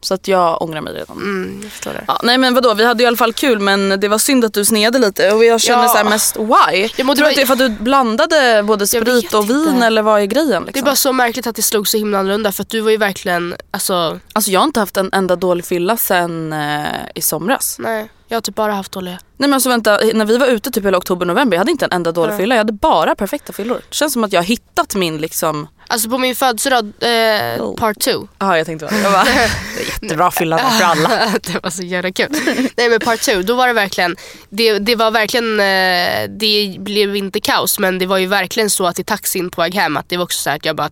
[0.00, 1.16] Så att jag ångrar mig redan.
[1.16, 2.04] Mm, jag förstår det.
[2.08, 4.54] Ja, nej men vadå, vi hade i alla fall kul men det var synd att
[4.54, 5.88] du snedde lite och jag känner Ja.
[5.88, 6.88] så här mest why?
[6.96, 9.50] Ja, men Tror du att det är för att du blandade både Jag sprit och
[9.50, 9.86] vin inte.
[9.86, 10.48] eller vad är grejen?
[10.50, 10.84] Det är Liksom?
[10.84, 13.54] bara så märkligt att det slog så himla annorlunda för att du var ju verkligen,
[13.70, 17.76] alltså Alltså jag har inte haft en enda dålig fylla sen eh, i somras.
[17.78, 18.08] nej.
[18.28, 19.14] Jag har typ bara haft dåliga.
[19.36, 21.84] Nej men alltså vänta, när vi var ute typ hela oktober, november, jag hade inte
[21.84, 22.54] en enda dålig fylla.
[22.54, 23.80] Jag hade bara perfekta fyllor.
[23.88, 27.76] Det känns som att jag har hittat min liksom, Alltså på min födelsedag, eh, Oh.
[27.76, 28.28] part two.
[28.38, 29.24] ja jag tänkte bara, jag bara
[29.76, 31.08] det jättebra fylla för alla.
[31.42, 32.28] det var så jävla kul.
[32.76, 34.16] Nej men part two, då var det verkligen,
[34.50, 38.86] det, det var verkligen, eh, det blev inte kaos men det var ju verkligen så
[38.86, 40.90] att i taxin på väg hem att det var också så här att jag bara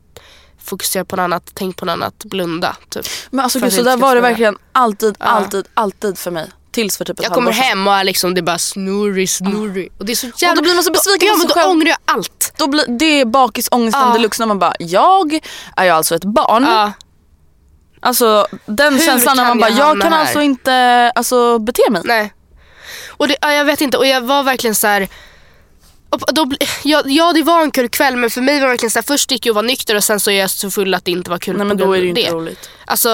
[0.64, 3.07] fokuserade på något annat, tänkte på något annat, blunda typ.
[3.31, 6.51] Men alltså gud, så där var det verkligen alltid, alltid, alltid för mig.
[6.74, 9.30] Tills för typ ett Jag kommer halvår hem och är liksom, det är bara snurrig,
[9.30, 9.92] snurrig.
[9.98, 10.50] Och det är så jävla...
[10.50, 12.52] Och då blir man så besviken ja, på då ångrar jag allt.
[12.56, 14.12] Då blir, det är bakisångesten Ja.
[14.12, 15.40] deluxe när man bara, jag
[15.76, 16.64] är ju alltså ett barn.
[16.64, 16.92] Ja.
[18.00, 21.90] Alltså den Hur känslan när man bara, jag jag kan här?" alltså inte alltså, bete
[21.90, 22.02] mig.
[22.04, 22.32] Nej.
[23.08, 25.08] Och det, ja, jag vet inte, och jag var verkligen så här.
[26.14, 26.50] Och Då,
[26.83, 29.05] ja, ja det var en kul kväll men för mig var det verkligen så här,
[29.05, 31.11] först gick jag och var nykter och sen så är jag så full att det
[31.11, 32.70] inte var kul Nej men då är det ju inte roligt.
[32.85, 33.09] Alltså,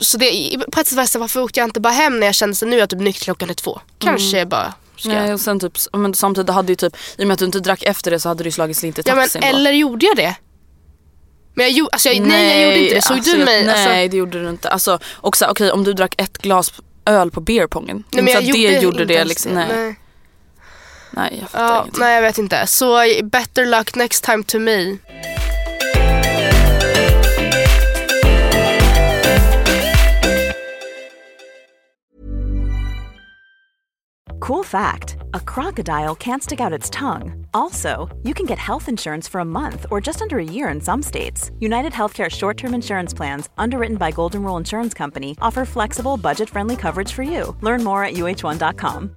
[0.00, 2.20] så det, på ett sätt var jag så här, varför åkte jag inte bara hem
[2.20, 3.80] när jag kände sig nu är jag typ nykter klockan är två.
[3.98, 7.34] Kanske bara ska Nej, och sen typ, men samtidigt hade ju typ, i och med
[7.34, 9.24] att du inte drack efter det så hade du ju slagit slint i ja, men,
[9.24, 9.46] taxin då.
[9.46, 10.34] Eller gjorde jag det?
[11.54, 13.02] Men jag, gjorde- alltså, jag, nej, jag gjorde inte det.
[13.02, 13.64] Såg alltså, du jag- mig?
[13.64, 14.68] Nej Alltså, det gjorde du inte.
[14.68, 16.72] Alltså, och så, här, okej om du drack ett glas
[17.04, 18.04] öl på beerpongen.
[18.10, 19.52] nej, men så jag att det gjorde gjorde inte det liksom.
[19.52, 19.66] Nej.
[19.72, 19.96] nej.
[21.10, 22.00] Nej jag fattar Ja, ingenting.
[22.00, 22.66] nej jag vet inte.
[22.66, 24.98] Så better luck next time to me.
[34.40, 37.46] Cool fact a crocodile can't stick out its tongue.
[37.54, 40.80] Also, you can get health insurance for a month or just under a year in
[40.80, 41.50] some states.
[41.58, 46.50] United Healthcare short term insurance plans, underwritten by Golden Rule Insurance Company, offer flexible, budget
[46.50, 47.56] friendly coverage for you.
[47.60, 49.16] Learn more at uh1.com.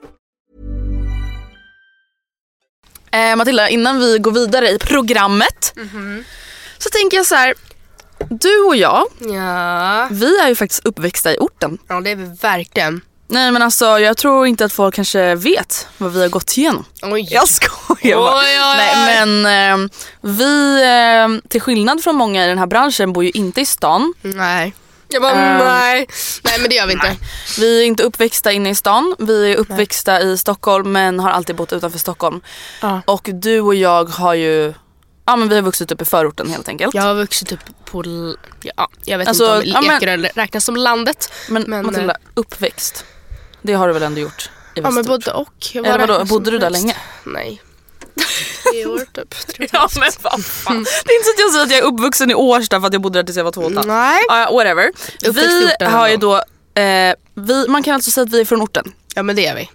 [3.11, 5.73] Eh, Matilda, innan vi går vidare i programmet
[6.77, 7.53] så tänker jag så här.
[8.29, 10.07] Du och jag, Ja.
[10.11, 11.77] vi är ju faktiskt uppväxta i orten.
[11.87, 13.01] ja, det är vi verkligen.
[13.27, 16.85] Nej men alltså jag tror inte att folk kanske vet vad vi har gått igenom.
[17.01, 17.27] Oj.
[17.31, 18.35] Jag skojar bara.
[18.39, 18.77] Oj, oj, oj.
[18.77, 19.45] Nej men
[19.85, 19.89] eh,
[20.21, 24.13] vi, eh, till skillnad från många i den här branschen, bor ju inte i stan.
[24.21, 24.73] Nej.
[25.11, 26.07] Jag bara Ehm, nej.
[26.43, 27.15] Nej men det gör vi inte.
[27.59, 29.15] Vi är inte uppväxta inne i stan.
[29.19, 32.41] Vi är uppväxta i Stockholm men har alltid bott utanför Stockholm.
[32.81, 33.01] Ja.
[33.05, 34.73] Och du och jag har ju,
[35.25, 36.95] ja men vi har vuxit upp i förorten helt enkelt.
[36.95, 38.03] Jag har vuxit upp på,
[38.61, 41.33] ja, jag vet Alltså, inte ja, om Ekerö räknas som landet.
[41.49, 43.05] Men, Men, Matilda, uppväxt.
[43.61, 45.53] Det har du väl ändå gjort i Ja men både och.
[45.73, 46.95] Eller vadå, bodde du där länge?
[47.23, 47.61] Nej.
[48.71, 49.35] Tre år typ.
[49.73, 50.83] Ja men vad fan.
[51.05, 52.93] Det är inte så att jag säger att jag är uppvuxen i Årsta för att
[52.93, 53.85] jag bodde där tills jag var två och ett.
[53.85, 54.23] Nej.
[54.27, 54.91] Ja, whatever.
[55.33, 56.35] Vi har ju då,
[56.81, 58.93] eh, vi, man kan alltså säga att vi är från orten.
[59.15, 59.69] Ja men det är vi.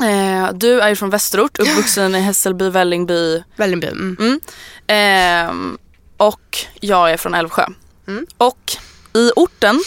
[0.00, 3.42] Eh, du är ju från Västerort, uppvuxen i Hässelby, Vällingby.
[3.56, 3.86] Vällingby.
[3.86, 4.16] Mm.
[4.20, 4.40] Mm.
[4.86, 5.78] Ehm,
[6.16, 7.66] och jag är från Älvsjö.
[8.36, 8.72] Och
[9.14, 9.82] i orten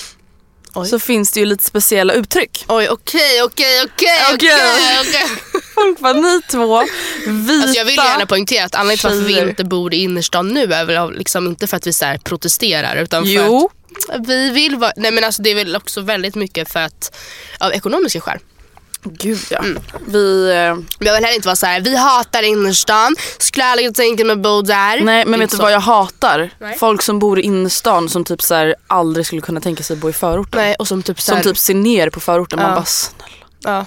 [0.73, 0.87] Oj.
[0.87, 2.65] så finns det ju lite speciella uttryck.
[2.67, 5.61] Oj okej okej okej Okej.
[5.75, 6.83] Folk bara, ni två
[7.25, 10.47] vita Alltså jag vill gärna poängtera att anledningen till varför vi inte bor i innerstan
[10.47, 13.69] nu är väl liksom inte för att vi så här protesterar utan för Jo,
[14.09, 17.15] att vi vill vara, nej men alltså det är väl också väldigt mycket för att
[17.59, 18.39] av ekonomiska skäl.
[19.03, 19.61] Gud ja.
[20.07, 24.25] Vi, eh, jag vill heller inte vara så här: vi hatar innerstan, skulle aldrig tänka
[24.25, 25.01] mig bo där.
[25.01, 26.49] nej men vet du vad jag hatar?
[26.59, 26.77] Nej.
[26.77, 30.09] Folk som bor i innerstan som typ så här, aldrig skulle kunna tänka sig bo
[30.09, 30.61] i förorten.
[30.61, 32.59] Nej och som typ så Som här, typ ser ner på förorten.
[32.59, 32.75] Man Ja.
[32.75, 33.25] bara snälla.
[33.63, 33.85] ja.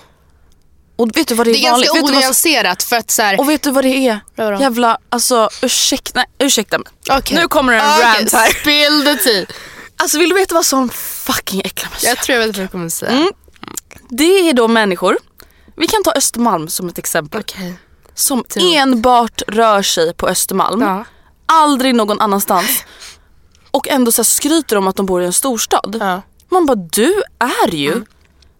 [0.96, 1.92] Och vet du vad det är, Det är vanligt?
[1.94, 4.20] ganska onyanserat för att så här, och vet du vad det är?
[4.36, 4.60] Vadå?
[4.60, 6.86] Jävla, alltså ursäkta, nej, ursäkta mig.
[7.10, 7.36] okej.
[7.38, 8.48] Nu kommer det en Okej, rant här.
[8.60, 9.46] Spill the tea.
[9.96, 12.68] Alltså vill du veta vad som fucking äcklar mig Jag tror jag vet vad du
[12.68, 13.10] kommer säga.
[13.12, 13.30] Mm.
[14.18, 15.16] Det är då människor,
[15.76, 17.74] vi kan ta Östermalm som ett exempel, Okej.
[18.14, 21.04] som enbart rör sig på Östermalm, Ja.
[21.46, 22.84] aldrig någon annanstans
[23.70, 25.96] och ändå så skryter om att de bor i en storstad.
[26.00, 26.22] Ja.
[26.48, 28.04] Man bara, du är ju Mm.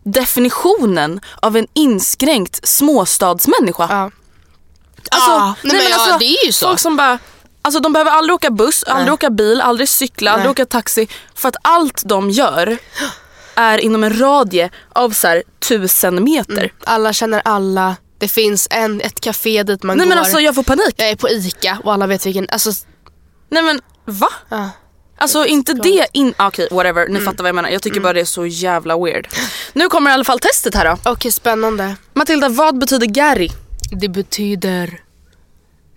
[0.02, 3.86] definitionen av en inskränkt småstadsmänniska.
[3.90, 4.10] Ja.
[5.10, 6.66] Alltså, Ja, nej, men ja, det är ju så.
[6.66, 7.18] Folk som bara,
[7.62, 10.50] alltså de behöver aldrig åka buss, aldrig åka bil, aldrig cykla, aldrig Nej.
[10.50, 11.08] åka taxi.
[11.34, 12.78] För att allt de gör
[13.56, 16.72] är inom en radie av så här, tusen meter.
[16.84, 17.96] Alla känner alla.
[18.18, 20.08] Det finns en, ett café dit man Nej går.
[20.08, 20.94] men alltså jag får panik.
[20.96, 22.46] Jag är på ICA och alla vet vilken.
[22.50, 22.70] Alltså,
[23.48, 24.28] Nej men va?
[24.48, 24.70] ja.
[25.18, 26.34] Alltså inte det in...
[26.36, 27.68] ah, Okej whatever, ni fattar vad jag menar.
[27.70, 29.28] Jag tycker bara det är så jävla weird.
[29.72, 31.10] Nu kommer i alla fall testet här då.
[31.10, 31.96] Okej, spännande.
[32.12, 33.50] Matilda, vad betyder Gary?
[33.90, 35.00] Det betyder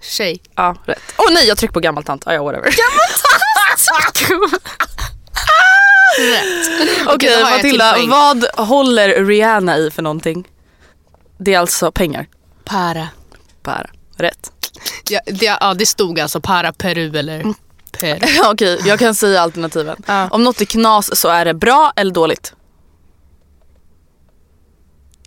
[0.02, 0.42] tjej.
[0.56, 1.00] Ja, rätt.
[1.18, 2.28] Åh oh, nej jag tryckte på gammaltant.
[2.28, 2.74] Ah, ja whatever.
[6.20, 7.08] Rätt.
[7.08, 10.48] Okej jag Matilda, vad håller Rihanna i för någonting?
[11.38, 12.28] Det är alltså pengar.
[12.64, 13.08] Para.
[13.64, 13.90] Bara.
[14.18, 14.52] Rätt.
[15.10, 17.54] Ja, det, ja, det stod alltså para Peru eller Mm.
[18.00, 18.20] Per.
[18.52, 20.04] Okej, jag kan säga alternativen.
[20.06, 20.30] Ja.
[20.30, 22.54] Om något är knas så är det bra eller dåligt.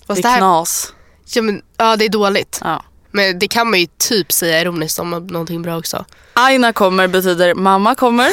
[0.06, 0.94] Fast det det är här, knas.
[1.34, 2.60] ja, men, ja, det är dåligt.
[2.64, 2.82] Ja.
[3.10, 6.04] Men det kan man ju typ säga ironiskt om någonting bra också.
[6.32, 8.30] Aina kommer betyder mamma kommer,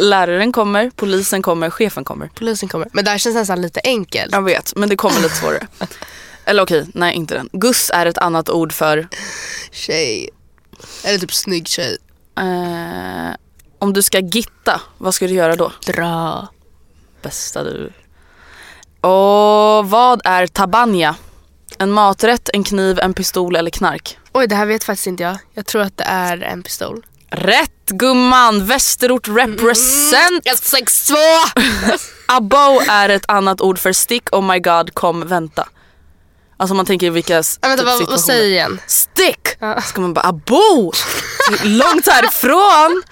[0.00, 2.30] läraren kommer, polisen kommer, chefen kommer.
[2.34, 2.88] Polisen kommer.
[2.92, 4.32] Men det här känns nästan lite enkelt.
[4.32, 5.66] Jag vet, men det kommer lite svårare.
[6.44, 7.48] Eller okej, nej inte den.
[7.52, 9.08] Guss är ett annat ord för
[9.72, 10.30] Tjej.
[11.04, 11.96] Eller typ snygg tjej.
[12.38, 13.34] eh,
[13.78, 15.72] om du ska gitta, vad ska du göra då?
[15.86, 16.48] Dra.
[17.22, 17.92] Bästa du.
[19.00, 21.14] Och vad är tabanja?
[21.80, 24.18] En maträtt, en kniv, en pistol eller knark?
[24.32, 25.38] Oj, det här vet faktiskt inte jag.
[25.54, 27.06] Jag tror att det är en pistol.
[27.30, 28.66] Rätt gumman!
[28.66, 30.46] Västerort represent!
[30.46, 31.14] 162!
[32.26, 35.68] Abo är ett annat ord för stick, oh my god, kom, vänta.
[36.56, 38.80] Alltså man tänker vilka Ja, vänta, vad, vad säger igen?
[38.86, 39.48] Stick!
[39.58, 39.80] Ja.
[39.80, 40.92] Ska man bara abo!
[41.62, 43.02] Långt härifrån!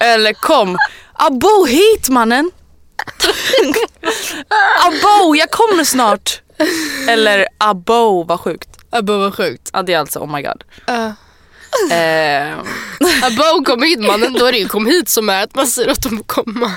[0.00, 0.78] Eller kom,
[1.12, 2.50] abo hit mannen!
[4.86, 6.42] abo, jag kommer snart!
[7.08, 8.68] Eller abo, vad sjukt.
[8.90, 9.70] Abbo var sjukt.
[9.72, 10.64] Ja det är alltså oh my god.
[10.90, 11.10] Uh.
[11.92, 12.58] Eh,
[13.22, 15.90] Abbo kom hit mannen, då är det ju kom hit som är att man säger
[15.90, 16.72] åt dem att komma.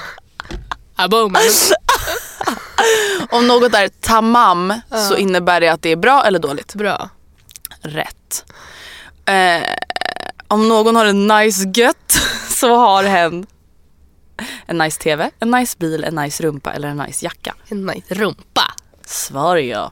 [0.96, 1.36] Aboom.
[3.30, 4.74] Om något är tamam
[5.10, 6.76] så innebär det att det är bra eller dåligt.
[6.76, 7.10] Bra.
[7.82, 8.46] Rätt.
[9.26, 9.64] Eh,
[10.48, 13.46] om någon har en nice gött så har hen
[14.66, 17.56] en nice tv, en nice bil, en nice rumpa eller en nice jacka.
[17.68, 18.74] En nice rumpa.
[19.10, 19.92] Svar ja.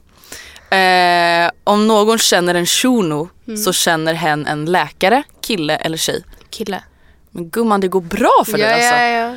[0.77, 3.29] Eh, om någon känner en shuno
[3.65, 6.23] så känner hen en läkare, kille eller tjej.
[6.49, 6.83] Kille.
[7.31, 8.95] Men gumman det går bra för dig ja, alltså.
[8.95, 9.35] ja,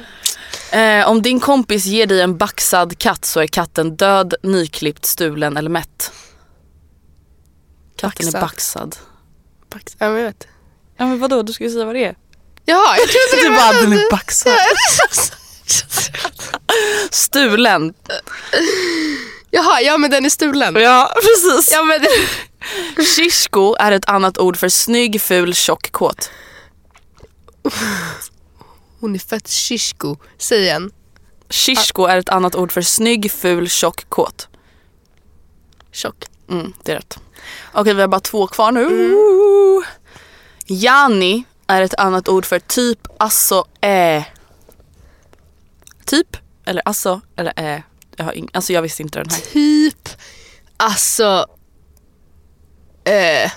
[0.72, 0.78] ja.
[0.78, 5.56] Eh, om din kompis ger dig en baxad katt så är katten död, nyklippt, stulen
[5.56, 6.12] eller mätt.
[7.96, 8.88] Katten är Baxad.
[8.88, 8.96] baxad.
[9.70, 10.46] Pax- Ja, men jag vet.
[10.96, 12.16] Ja men vadå, du ska ju säga vad det är.
[12.64, 13.56] Jaha, jag trodde det Du var...
[13.56, 14.52] bara, den är baxad.
[17.10, 17.94] Stulen.
[19.50, 20.74] Jaha, ja men den är stulen.
[20.74, 21.72] Ja precis.
[21.72, 22.00] Ja, men...
[23.04, 26.30] Shishko är ett annat ord för snygg, ful, tjock, kåt.
[29.00, 30.16] Hon är fett shishko.
[30.38, 30.90] Säg igen.
[31.48, 34.48] Shishko är ett annat ord för snygg, ful, tjock, kåt.
[35.92, 36.24] Tjock.
[36.50, 37.18] Mm, det är rätt.
[37.72, 39.84] Okej, vi har bara två kvar nu.
[40.66, 44.24] Jani är ett annat ord för typ, alltså, äh.
[46.04, 47.80] Typ, eller alltså, eller äh.
[48.20, 49.40] Jag, har ing- alltså, jag visste inte den här.
[49.40, 50.08] Typ.
[50.76, 51.46] Alltså.
[53.04, 53.50] Eh.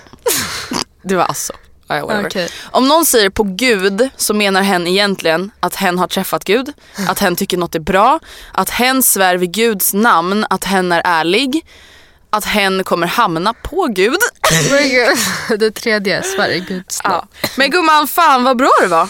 [1.02, 1.52] Det var alltså.
[1.88, 2.26] Whatever.
[2.26, 2.48] Okej.
[2.70, 6.72] Om någon säger på gud så menar hen egentligen att hen har träffat Gud,
[7.08, 8.20] att hen tycker något är bra,
[8.52, 11.66] att hen svär vid Guds namn, att hen är ärlig,
[12.30, 14.18] att hen kommer hamna på Gud.
[15.58, 17.26] Det tredje, Sverige Guds Ja.
[17.56, 19.08] Men gumman, fan vad bra det var.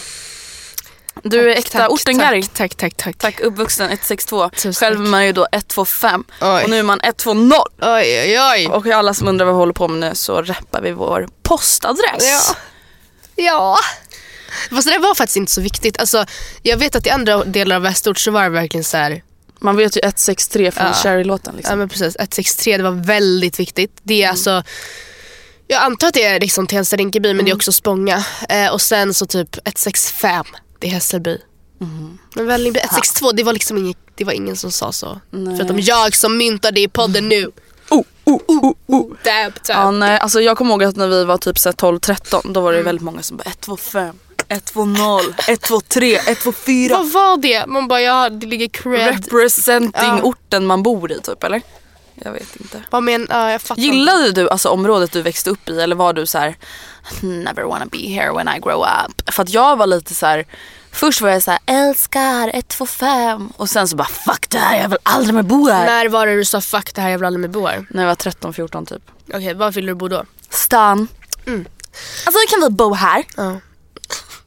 [1.29, 2.43] Du är äkta ortengäring.
[2.43, 3.17] Tack, tack, tack, tack.
[3.17, 4.49] Tack, uppvuxen 162.
[4.49, 6.63] Tusen Själv är man ju då 125 Oj.
[6.63, 7.53] och nu är man 120.
[7.81, 8.67] Oj, oj, oj.
[8.67, 12.23] Och alla som undrar vad vi håller på med nu så rappar vi vår postadress.
[12.23, 12.55] Ja.
[13.35, 13.77] Ja.
[14.69, 15.99] Fast det där var faktiskt inte så viktigt.
[15.99, 16.25] Alltså,
[16.61, 19.23] jag vet att i andra delar av västort så var det verkligen så här.
[19.59, 20.93] Man vet ju 163 från Ja.
[20.93, 21.53] Cherry-låten.
[21.53, 21.79] Ja Liksom.
[21.79, 23.97] men precis, 163 det var väldigt viktigt.
[24.03, 24.63] Det är alltså,
[25.67, 28.25] jag antar att det är liksom Tensta Rinkeby men det är också Spånga.
[28.49, 30.45] Eh, och sen så typ 165,
[30.79, 31.37] det är Hässelby.
[32.35, 35.19] Men Vällingby 162, det var liksom ingen, det var ingen som sa så.
[35.31, 37.51] Förutom jag som myntade i podden nu.
[37.89, 39.07] Oh, oh, oh, oh.
[39.23, 39.93] Dab, Ja, dab.
[39.93, 42.73] nej, alltså jag kommer ihåg att när vi var typ så här 12-13 då var
[42.73, 44.15] det väldigt många som bara 125,
[44.47, 46.95] 120, 123, 124.
[46.97, 47.65] Vad var det?
[47.67, 49.15] Man bara, ja det ligger cred.
[49.15, 50.21] Representing Ja.
[50.23, 51.61] orten man bor i typ eller?
[52.15, 52.83] Jag vet inte.
[52.89, 53.81] Vad men, ja jag fattar.
[53.81, 56.57] Gillade du alltså området du växte upp i eller var du så här
[57.21, 59.33] never wanna be here when I grow up?
[59.33, 60.45] För att jag var lite så här.
[60.91, 64.89] Först var jag så här älskar 125 och sen så bara fuck det här jag
[64.89, 65.85] vill aldrig mer bo här.
[65.85, 67.85] När var det du sa fuck det här jag vill aldrig mer bo här?
[67.89, 69.11] När jag var 13-14 typ.
[69.33, 70.23] Okej, var vill du bo då?
[70.49, 71.07] Stan.
[72.25, 73.23] Alltså kan vi bo här?
[73.37, 73.59] Ja.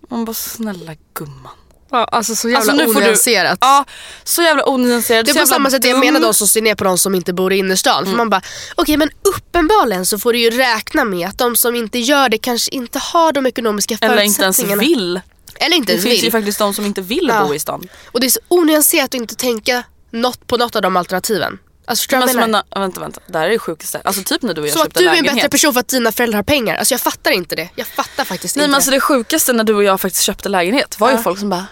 [0.09, 1.53] Man bara snälla gumman.
[1.91, 3.59] Ja, alltså så jävla Alltså, får du- onyanserat.
[3.61, 3.85] Ja,
[4.25, 5.25] så jävla onyanserad.
[5.27, 6.01] Det är på samma sätt jag dum.
[6.01, 8.05] menar de som ser ner på de som inte bor i innerstan.
[8.07, 8.43] För man bara,
[8.75, 12.39] okej men uppenbarligen så får du ju räkna med att de som inte gör det
[12.39, 14.81] kanske inte har de ekonomiska Eller inte ens förutsättningarna.
[14.81, 15.21] vill.
[15.61, 17.45] Eller inte Det ens finns ju faktiskt de som inte vill Ja.
[17.47, 17.89] bo i stan.
[18.13, 21.59] Och det är så onyanserat att inte tänka något på något av de alternativen.
[21.87, 22.63] Alltså förstår Men vad som jag menar?
[22.75, 23.21] en, vänta, vänta.
[23.27, 24.01] Det här är det sjukaste.
[24.05, 25.81] Alltså typ när du och jag Så att köpte du är en bättre person för
[25.81, 26.77] att dina föräldrar har pengar.
[26.77, 27.69] Alltså jag fattar inte det.
[27.75, 28.97] Jag fattar faktiskt Nej inte men alltså det.
[28.97, 31.23] det sjukaste när du och jag faktiskt köpte lägenhet var ju Ja.
[31.23, 31.67] folk som bara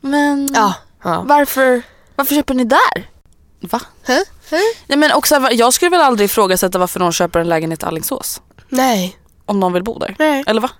[0.00, 0.74] Men Ja.
[1.04, 1.22] ja.
[1.28, 1.82] varför,
[2.16, 3.08] varför köper ni där?
[3.60, 3.80] Va?
[4.06, 4.24] Hä?
[4.50, 4.60] Hä?
[4.86, 8.40] Nej men också, jag skulle väl aldrig ifrågasätta varför någon köper en lägenhet i Alingsås.
[8.68, 9.16] Nej.
[9.46, 10.16] Om någon vill bo där.
[10.18, 10.44] Nej.
[10.46, 10.70] Eller va?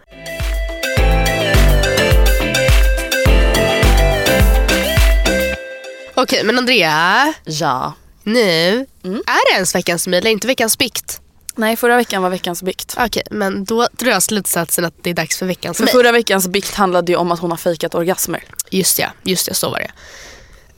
[6.14, 7.92] Okej men Andrea, Ja.
[8.22, 9.22] nu Mm.
[9.26, 11.20] är det ens veckans mejl, inte veckans bikt.
[11.56, 12.94] Nej förra veckan var veckans bikt.
[12.98, 16.48] Okej, men då drar jag slutsatsen att det är dags för veckans För förra veckans
[16.48, 18.44] bikt handlade ju om att hon har fejkat orgasmer.
[18.70, 19.90] Just ja, just ja, så var det.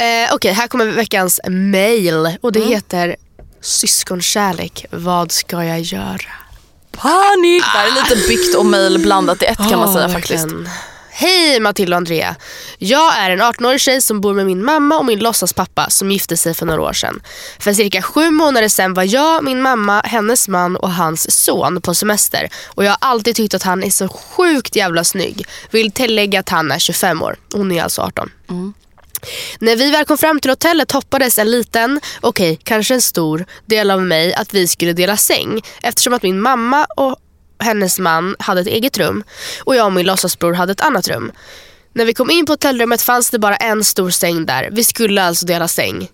[0.04, 3.16] Eh, Okej, här kommer veckans mail och det heter
[3.60, 6.20] Syskonkärlek, vad ska jag göra?
[6.92, 7.62] Panik!
[7.62, 10.44] Det här är lite bikt och mail blandat i ett kan man Ah, säga faktiskt.
[10.44, 10.68] verkligen.
[11.20, 12.36] Hej Matilda och Andrea.
[12.78, 16.36] Jag är en 18-årig tjej som bor med min mamma och min låtsaspappa som gifte
[16.36, 17.22] sig för några år sedan.
[17.58, 21.94] För cirka sju månader sedan var jag, min mamma, hennes man och hans son på
[21.94, 22.48] semester.
[22.66, 25.46] Och jag har alltid tyckt att han är så sjukt jävla snygg.
[25.70, 27.36] Vill tillägga att han är 25 år.
[27.54, 28.30] Hon är alltså 18.
[29.58, 33.90] När vi väl kom fram till hotellet hoppades en liten, okej kanske en stor, del
[33.90, 37.16] av mig att vi skulle dela säng eftersom att min mamma och
[37.58, 39.24] hennes man hade ett eget rum
[39.64, 41.32] och jag och min låtsasbror hade ett annat rum.
[41.92, 44.68] När vi kom in på hotellrummet fanns det bara en stor säng där.
[44.72, 46.08] Vi skulle alltså dela säng.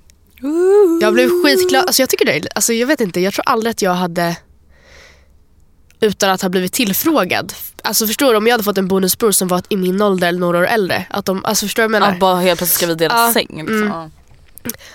[1.01, 1.87] Jag blev skitglad.
[1.87, 4.37] Alltså jag tycker det alltså jag vet inte, jag tror aldrig att jag hade
[6.01, 7.53] utan att ha blivit tillfrågad.
[7.83, 10.39] Alltså förstår du om jag hade fått en bonusbror som var i min ålder eller
[10.39, 11.07] några år äldre.
[11.11, 12.13] Att de, alltså förstår du vad jag menar?
[12.15, 13.49] Att bara helt plötsligt ska vi dela Ja, säng.
[13.51, 13.83] Liksom.
[13.83, 14.11] mm.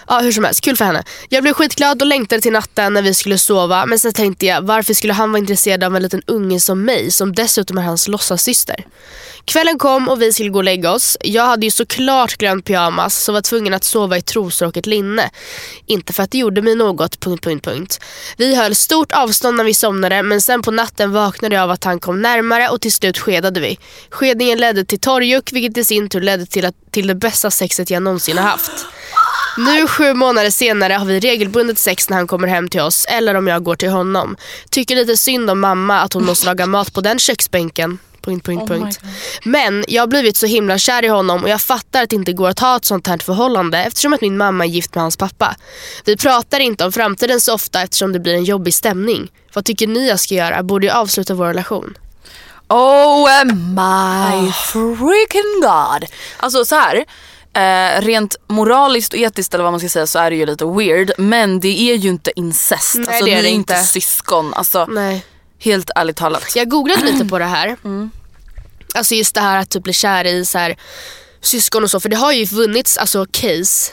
[0.07, 0.19] Ja.
[0.19, 1.03] Hur som helst, kul för henne.
[1.29, 4.61] Jag blev skitglad och längtade till natten när vi skulle sova men sen tänkte jag
[4.61, 8.07] varför skulle han vara intresserad av en liten unge som mig som dessutom är hans
[8.07, 8.85] låtsassyster.
[9.45, 11.17] Kvällen kom och vi skulle gå och lägga oss.
[11.21, 14.85] Jag hade ju såklart glömt pyjamas så var tvungen att sova i trosor och ett
[14.85, 15.29] linne.
[15.85, 17.19] Inte för att det gjorde mig något...
[17.19, 17.99] Punkt, punkt, punkt.
[18.37, 21.83] Vi höll stort avstånd när vi somnade men sen på natten vaknade jag av att
[21.83, 23.79] han kom närmare och till slut skedade vi.
[24.09, 27.89] Skedningen ledde till torrjuck vilket i sin tur ledde till, att, till det bästa sexet
[27.89, 28.85] jag någonsin har haft.
[29.59, 33.35] Nu sju månader senare har vi regelbundet sex när han kommer hem till oss eller
[33.35, 34.37] om jag går till honom.
[34.69, 37.99] Tycker lite synd om mamma att hon måste laga mat på den köksbänken.
[38.21, 38.99] Punkt, punkt, punkt.
[39.43, 42.33] Men jag har blivit så himla kär i honom och jag fattar att det inte
[42.33, 45.17] går att ha ett sånt här förhållande eftersom att min mamma är gift med hans
[45.17, 45.55] pappa.
[46.05, 49.31] Vi pratar inte om framtiden så ofta eftersom det blir en jobbig stämning.
[49.53, 50.63] Vad tycker ni jag ska göra?
[50.63, 51.97] Borde jag avsluta vår relation?
[52.67, 56.05] Oh my freaking god.
[56.37, 57.05] Alltså så här.
[57.59, 60.65] Eh, rent moraliskt och etiskt eller vad man ska säga så är det ju lite
[60.65, 62.95] weird men det är ju inte incest.
[62.95, 64.53] Nej, alltså det är det är inte syskon.
[64.53, 65.25] Alltså Nej.
[65.59, 66.55] helt ärligt talat.
[66.55, 67.77] Jag googlade lite på det här.
[68.95, 70.77] Alltså just det här att typ bli kär i så här,
[71.41, 71.99] syskon och så.
[71.99, 73.91] För det har ju vunnits alltså case.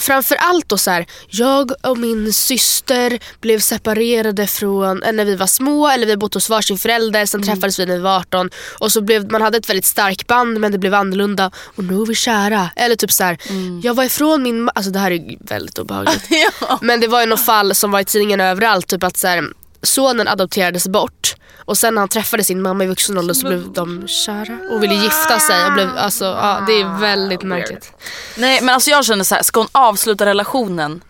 [0.00, 5.46] Framförallt då så här, jag och min syster blev separerade från eh, när vi var
[5.46, 7.26] små eller vi bodde hos varsin förälder.
[7.26, 8.50] Sen träffades vi när vi var 18.
[8.78, 12.02] Och så blev, man hade ett väldigt starkt band men det blev annorlunda och nu
[12.02, 12.70] är vi kära.
[12.76, 13.38] Eller typ så här,
[13.82, 16.22] jag var ifrån min Alltså det här är väldigt obehagligt.
[16.80, 18.86] Men det var ju något fall som var i tidningen överallt.
[18.86, 19.44] Typ att så här,
[19.84, 21.34] sonen adopterades bort
[21.66, 24.82] och sen när han träffade sin mamma i vuxen ålder så blev de kära och
[24.82, 25.66] ville gifta sig.
[25.66, 27.92] Och blev, alltså, ja, det är väldigt märkligt.
[28.36, 31.04] Nej men alltså jag känner så här, ska hon avsluta relationen?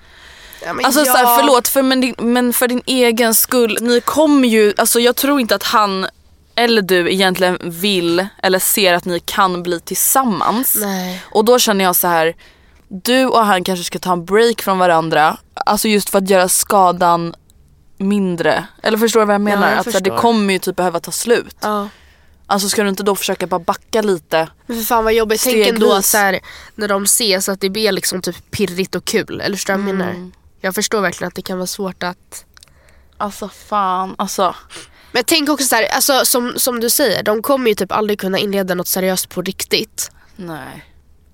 [0.64, 1.12] Ja, men Alltså ja.
[1.12, 5.00] så här, förlåt för, men, din, men för din egen skull, ni kommer ju, alltså
[5.00, 6.06] jag tror inte att han
[6.56, 10.76] eller du egentligen vill eller ser att ni kan bli tillsammans.
[10.80, 11.22] Nej.
[11.30, 12.34] Och då känner jag så här,
[12.88, 15.36] du och han kanske ska ta en break från varandra.
[15.54, 17.34] Alltså just för att göra skadan
[17.96, 18.66] mindre.
[18.82, 19.70] Eller förstår du vad jag menar?
[19.70, 21.56] jag att så här, det kommer ju typ behöva ta slut.
[21.60, 21.88] Ja.
[22.46, 24.48] Alltså ska du inte då försöka bara backa lite?
[24.66, 25.40] Men för fan vad jobbigt.
[25.44, 26.40] Tänk ändå så här,
[26.74, 29.40] när de ses att det blir liksom typ pirrigt och kul.
[29.40, 30.30] Eller förstår du vad jag menar?
[30.60, 32.44] Jag förstår verkligen att det kan vara svårt att
[33.16, 34.54] Alltså fan, alltså.
[35.12, 38.20] Men tänk också så här, alltså, som, som du säger, de kommer ju typ aldrig
[38.20, 40.10] kunna inleda något seriöst på riktigt.
[40.36, 40.84] Nej.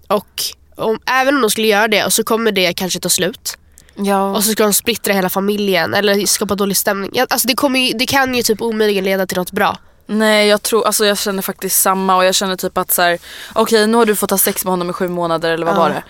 [0.08, 0.42] Och
[0.76, 3.58] om, även om de skulle göra det så kommer det kanske ta slut.
[4.04, 4.30] Ja.
[4.36, 7.10] Och så ska de splittra hela familjen eller skapa dålig stämning.
[7.28, 9.76] Alltså det, ju, det kan ju typ omöjligen leda till något bra.
[10.06, 13.18] Nej jag tror, alltså jag känner faktiskt samma och jag känner typ att så här,
[13.54, 15.78] okej nu har du fått ha sex med honom i sju månader eller vad Ja.
[15.78, 16.02] var det?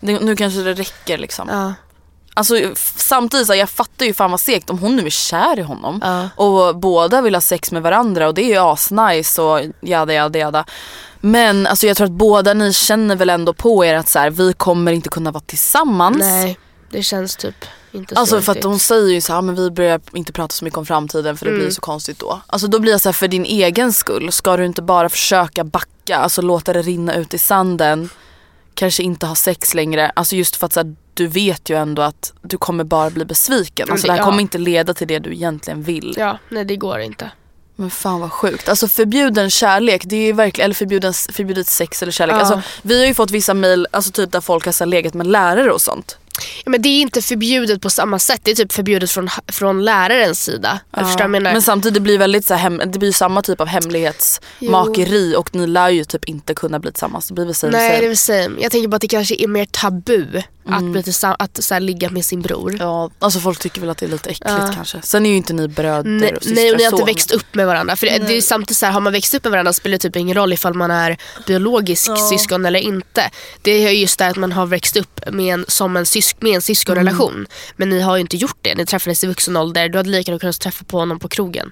[0.00, 0.20] det?
[0.20, 1.48] Nu kanske det räcker liksom.
[1.52, 1.74] Ja.
[2.34, 2.54] Alltså
[2.96, 6.00] samtidigt så jag fattar ju fan vad segt om hon nu är kär i honom
[6.04, 6.28] Ja.
[6.44, 10.38] och båda vill ha sex med varandra och det är ju asnice och jada jada
[10.38, 10.64] jada.
[11.20, 14.30] Men alltså jag tror att båda ni känner väl ändå på er att så här,
[14.30, 16.18] vi kommer inte kunna vara tillsammans.
[16.18, 16.58] Nej,
[16.90, 17.54] det känns typ
[17.92, 20.32] inte så Alltså för att hon säger ju så här, "Ah, men vi börjar inte
[20.32, 21.62] prata så mycket om framtiden för det Mm.
[21.62, 22.40] blir så konstigt då.
[22.46, 25.64] Alltså då blir jag så här, för din egen skull, ska du inte bara försöka
[25.64, 28.08] backa, alltså låta det rinna ut i sanden,
[28.74, 32.02] kanske inte ha sex längre, alltså just för att så här, du vet ju ändå
[32.02, 33.90] att du kommer bara bli besviken.
[33.90, 34.24] Alltså det här Ja.
[34.24, 36.14] kommer inte leda till det du egentligen vill.
[36.18, 37.30] Ja, nej det går inte.
[37.76, 38.68] Men fan vad sjukt.
[38.68, 42.34] Alltså förbjuden kärlek, det är ju verkligen, eller förbjuden, förbjudet sex eller kärlek.
[42.36, 42.40] Ja.
[42.40, 45.26] Alltså, vi har ju fått vissa mail, alltså typ där folk har så legat med
[45.26, 46.18] lärare och sånt.
[46.64, 48.40] Ja, men det är inte förbjudet på samma sätt.
[48.44, 50.80] Det är typ förbjudet från, från lärarens sida.
[51.28, 51.52] Menar.
[51.52, 55.88] Men samtidigt blir väldigt så här, det blir samma typ av hemlighetsmakeri och ni lär
[55.90, 57.28] ju typ inte kunna bli tillsammans.
[57.28, 58.38] Det blir väl same, Nej det är same.
[58.38, 58.62] väl same.
[58.62, 61.80] Jag tänker bara att det kanske är mer tabu att, bli tillsamm- att så här,
[61.80, 62.68] ligga med sin bror.
[62.68, 62.80] Mm.
[62.80, 64.70] Ja, alltså folk tycker väl att det är lite äckligt Ja.
[64.74, 64.98] kanske.
[65.02, 67.30] Sen är ju inte ni bröder Nej, och systrar nej och ni har inte växt
[67.30, 67.96] upp med varandra.
[67.96, 69.98] För det, det är samtidigt så här, har man växt upp med varandra spelar det
[69.98, 73.30] typ ingen roll ifall man är biologisk syskon eller inte.
[73.62, 76.54] Det är just det att man har växt upp med en, som en, sysk, med
[76.54, 77.32] en syskonrelation.
[77.34, 77.46] Mm.
[77.76, 78.74] Men ni har ju inte gjort det.
[78.74, 79.88] Ni träffades i vuxen ålder.
[79.88, 81.70] Du hade lika gärna kunnat träffa på honom på krogen.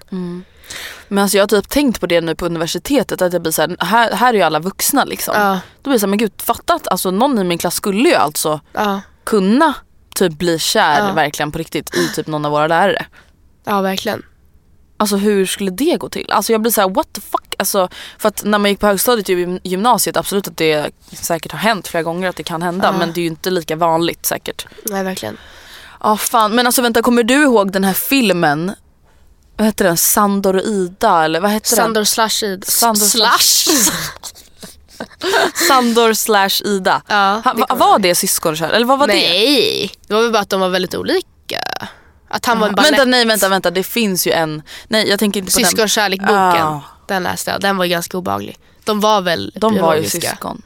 [1.07, 3.61] Men alltså jag har typ tänkt på det nu på universitetet att jag blir så
[3.61, 5.33] här, här, här är ju alla vuxna liksom.
[5.37, 5.59] Ja.
[5.81, 8.09] Då blir det så här, men gud fatta att alltså, någon i min klass skulle
[8.09, 9.73] ju alltså Ja, kunna
[10.15, 11.13] typ bli kär Ja.
[11.13, 13.05] verkligen på riktigt i typ någon av våra lärare.
[13.65, 14.25] ja verkligen.
[14.97, 16.31] Alltså hur skulle det gå till?
[16.31, 17.48] Alltså jag blir så här: what the fuck?
[17.59, 21.51] Alltså, för att när man gick på högstadiet i gym- gymnasiet, absolut att det säkert
[21.51, 24.25] har hänt flera gånger att det kan hända men det är ju inte lika vanligt
[24.25, 24.65] säkert.
[24.85, 25.37] Nej verkligen.
[25.99, 28.71] Ja fan men alltså vänta kommer du ihåg den här filmen?
[29.57, 29.97] Vad heter den?
[29.97, 32.65] Sandor och Ida eller vad heter Sandor slash Ida.
[32.65, 33.73] Sandor slash?
[34.97, 35.07] den?
[35.67, 37.01] Sandor slash Ida.
[37.07, 38.75] Ja, det var det syskonkärlek?
[38.75, 39.13] Eller vad var det?
[39.13, 41.61] Nej, det var väl bara att de var väldigt olika.
[42.29, 45.39] Att han var en Vänta nej vänta vänta det finns ju en, nej jag tänker
[45.39, 45.65] inte på den.
[45.69, 46.35] Syskonkärlek-boken.
[46.35, 46.81] Ja.
[47.09, 47.61] Den läste jag.
[47.61, 48.57] Den var ganska obehaglig.
[48.83, 50.29] De var väl De var ju biologiska.
[50.31, 50.61] syskon.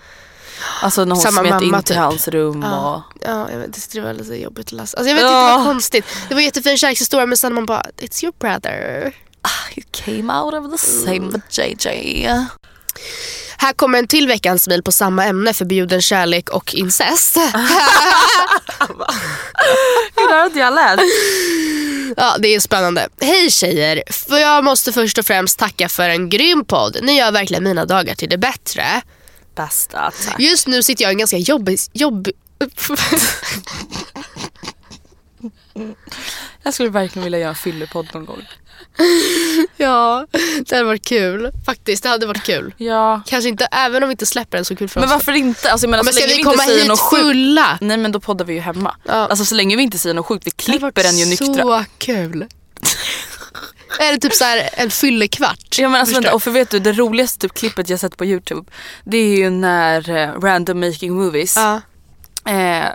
[0.82, 1.98] Alltså när hon Samma smet in till typ.
[1.98, 2.70] hans rum och...
[2.70, 4.98] Ja, ja jag vet, det var lite jobbigt att läsa.
[4.98, 5.58] Alltså jag vet inte, det Ja.
[5.58, 6.06] var konstigt.
[6.28, 9.14] Det var en jättefin kärlekshistoria men sen man bara, it's your brother.
[9.76, 12.28] You came out of the same with JJ.
[13.58, 17.38] Här kommer en till veckans mejl på samma ämne, förbjuden kärlek och incest.
[20.16, 21.02] Gud, det har inte jag läst.
[22.18, 23.10] Ja, det är spännande.
[23.22, 24.04] Hej tjejer!
[24.10, 26.98] För jag måste först och främst tacka för en grym podd.
[27.02, 28.84] Ni gör verkligen mina dagar till det bättre.
[29.56, 30.40] Bästa, tack.
[30.40, 31.80] Just nu sitter jag i en ganska jobbig...
[31.94, 32.28] jobb...
[36.64, 38.42] Jag skulle verkligen vilja göra en fyllepodd någon gång.
[39.78, 40.28] ja,
[40.66, 41.52] det hade varit kul.
[41.66, 42.74] Faktiskt, det hade varit kul.
[42.78, 43.22] Ja.
[43.26, 45.14] Kanske inte, även om vi inte släpper den så kul för Men oss.
[45.16, 45.72] varför inte?
[45.72, 47.78] Alltså, menar, Men så ska länge vi vi inte komma hit något fulla?
[47.82, 48.96] Nej men då poddar vi ju hemma.
[49.06, 49.14] Ja.
[49.14, 51.46] Alltså så länge vi inte säger något sjukt, vi Det klipper den ju nyktra.
[51.64, 52.46] så kul.
[54.00, 55.78] Eller typ så här en fyllekvart.
[55.80, 58.26] Ja men alltså vänta, och för vet du det roligaste typ klippet jag sett på
[58.26, 58.72] youtube
[59.04, 61.82] Det är ju när eh, random making movies Ja.
[62.52, 62.86] eh,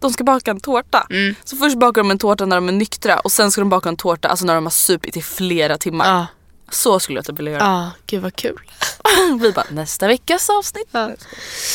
[0.00, 1.06] De ska baka en tårta.
[1.10, 1.34] Mm.
[1.44, 3.88] Så först bakar de en tårta när de är nyktra och sen ska de baka
[3.88, 6.08] en tårta alltså när de har supit i flera timmar.
[6.08, 6.26] Ja.
[6.70, 7.62] Så skulle jag typ vilja göra.
[7.64, 8.60] ja, gud vad kul.
[9.40, 10.88] Vi bara nästa veckas avsnitt.
[10.90, 11.10] Ja.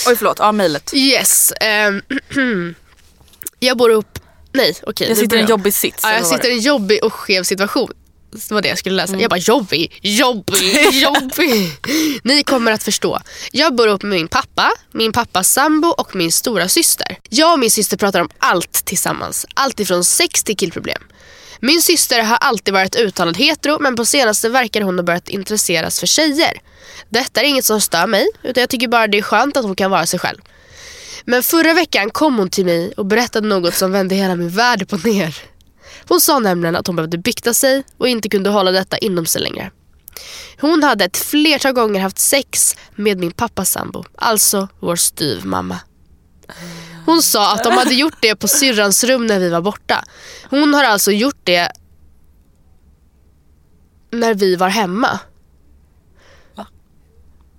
[0.08, 0.94] Oj förlåt, ja mejlet.
[0.94, 1.52] Yes.
[1.62, 2.02] ehm,
[3.60, 4.20] jag bor upp...
[4.52, 5.08] Nej, okej.
[5.08, 6.00] Jag nu sitter i en jobbig sits.
[6.04, 7.94] Ja, jag sitter i en jobbig och skev situation.
[8.48, 9.10] Det var det jag skulle läsa.
[9.14, 9.22] Mm.
[9.22, 11.72] Jag bara jobbig, jobbig, jobbig.
[12.24, 13.22] Ni kommer att förstå.
[13.52, 17.18] Jag bor upp med min pappa, min pappas sambo och min stora syster.
[17.30, 19.46] Jag och min syster pratar om allt tillsammans.
[19.54, 21.02] Allt ifrån sex till killproblem.
[21.60, 26.00] Min syster har alltid varit uttalad hetero men på senaste verkar hon ha börjat intresseras
[26.00, 26.62] för tjejer.
[27.10, 29.76] Detta är inget som stör mig utan jag tycker bara det är skönt att hon
[29.76, 30.38] kan vara sig själv.
[31.26, 34.90] Men förra veckan kom hon till mig och berättade något som vände hela min värld
[34.90, 35.36] på ner.
[36.08, 39.42] Hon sa nämligen att hon behövde bykta sig och inte kunde hålla detta inom sig
[39.42, 39.72] längre.
[40.62, 45.80] Hon hade ett flertal gånger haft sex med min pappas sambo, alltså vår styvmamma.
[47.06, 50.06] Hon sa att de hade gjort det på syrrans rum när vi var borta.
[50.50, 51.72] Hon har alltså gjort det
[54.12, 55.20] när vi var hemma.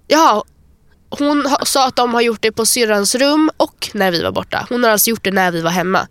[0.06, 0.44] Ja,
[1.10, 4.66] hon sa att de har gjort det på syrrans rum och när vi var borta.
[4.68, 6.08] Hon har alltså gjort det när vi var hemma.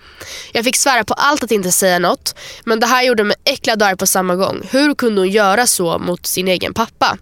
[0.54, 2.36] Jag fick svära på allt att inte säga något.
[2.66, 4.62] Men det här gjorde mig äcklad och arg på samma gång.
[4.72, 7.18] Hur kunde hon göra så mot sin egen pappa?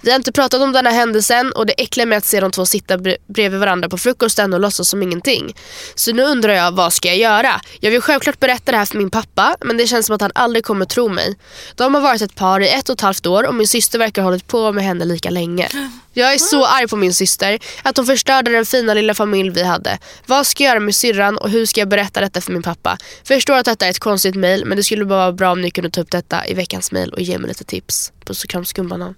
[0.00, 2.50] Vi har inte pratat om den här händelsen och det äckliga med att se de
[2.50, 5.56] två sitta bredvid varandra på frukosten och låtsas som ingenting.
[5.94, 7.60] Så nu undrar jag, vad ska jag göra?
[7.80, 10.32] Jag vill självklart berätta det här för min pappa men det känns som att han
[10.34, 11.34] aldrig kommer tro mig.
[11.74, 14.22] De har varit ett par i ett och ett halvt år och min syster verkar
[14.22, 15.68] ha hållit på med henne lika länge.
[16.12, 19.62] Jag är så arg på min syster, att hon förstörde den fina lilla familj vi
[19.62, 19.98] hade.
[20.26, 22.98] Vad ska jag göra med syrran och hur ska jag berätta detta för min pappa?
[23.24, 25.70] Förstår att detta är ett konstigt mail men det skulle bara vara bra om ni
[25.70, 28.12] kunde ta upp detta i veckans mail och ge mig lite tips.
[28.24, 29.14] Puss och kram skumbanan.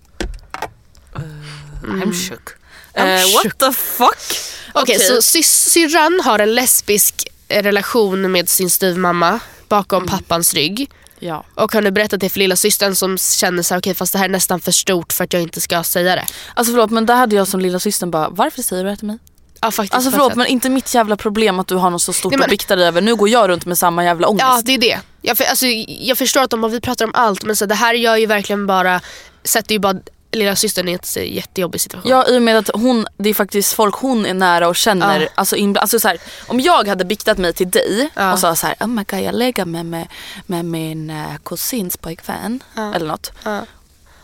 [1.83, 2.57] I'm shook.
[2.95, 3.45] I'm eh, shook.
[3.45, 4.39] what the fuck?
[4.75, 10.91] Okej, så sy- syrran har en lesbisk eh, relation med sin styvmamma bakom pappans rygg.
[11.19, 11.45] Ja.
[11.55, 14.25] Och har nu berättat det för lilla systern som känner sig okej fast det här
[14.25, 16.25] är nästan för stort för att jag inte ska säga det.
[16.55, 19.07] Alltså förlåt men där hade jag som lilla systern bara varför säger du det till
[19.07, 19.19] mig?
[19.61, 19.95] Ja faktiskt.
[19.95, 22.45] Alltså förlåt men inte mitt jävla problem att du har något så stort Nej, men-
[22.45, 23.01] att bikta dig över.
[23.01, 24.43] Nu går jag runt med samma jävla ångest.
[24.47, 24.99] Ja det är det.
[25.23, 27.75] Jag, för, alltså, jag förstår att de bara, vi pratar om allt men så det
[27.75, 29.01] här gör ju verkligen bara,
[29.45, 29.95] sätter ju bara
[30.33, 32.11] lilla systern i en jättejobbig situation.
[32.11, 35.21] Ja i och med att hon, det är faktiskt folk hon är nära och känner.
[35.21, 35.29] Ja.
[35.35, 38.33] Alltså, inbla- alltså så här, om jag hade biktat mig till dig Ja.
[38.33, 40.07] och sa så här, oh my god jag lägger mig med,
[40.47, 42.63] med min uh, kusins pojkvän
[42.95, 43.33] eller något.
[43.45, 43.61] Ja.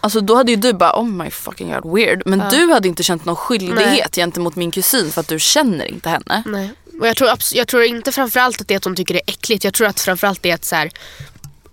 [0.01, 2.23] Alltså då hade ju du bara oh my fucking god weird.
[2.27, 6.09] Men du hade inte känt någon skyldighet gentemot min kusin för att du känner inte
[6.09, 6.43] henne.
[6.47, 6.71] Nej.
[7.01, 9.33] Och jag tror, jag tror inte framförallt att det är att hon tycker det är
[9.33, 9.65] äckligt.
[9.65, 10.91] Jag tror att framförallt det är att så här,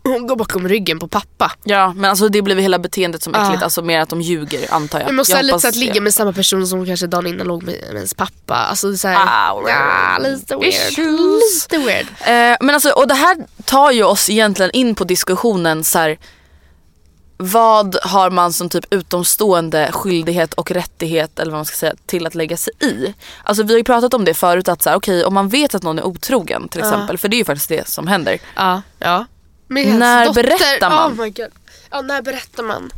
[0.03, 1.51] hon går bakom ryggen på pappa.
[1.63, 3.63] Ja men alltså det blev hela beteendet som äckligt.
[3.63, 5.07] Alltså mer att de ljuger antar jag.
[5.07, 7.63] Men också jag lite så att ligga med samma person som kanske dagen innan låg
[7.63, 8.55] med, med ens pappa.
[8.55, 10.73] Alltså är så här, Ah, ja, lite weird.
[10.73, 11.67] Issues.
[11.71, 12.07] Lite weird.
[12.21, 16.17] Eh, men alltså, och det här tar ju oss egentligen in på diskussionen så här,
[17.37, 22.27] vad har man som typ utomstående skyldighet och rättighet eller vad man ska säga till
[22.27, 23.13] att lägga sig i?
[23.43, 25.75] Alltså vi har ju pratat om det förut att så här, okej om man vet
[25.75, 28.39] att någon är otrogen till exempel för det är ju faktiskt det som händer.
[28.55, 28.81] Ja.
[28.99, 29.25] ja.
[29.71, 31.11] Med hans När berättar man?
[31.11, 31.51] Oh my God.
[31.89, 32.91] Ja, när berättar man?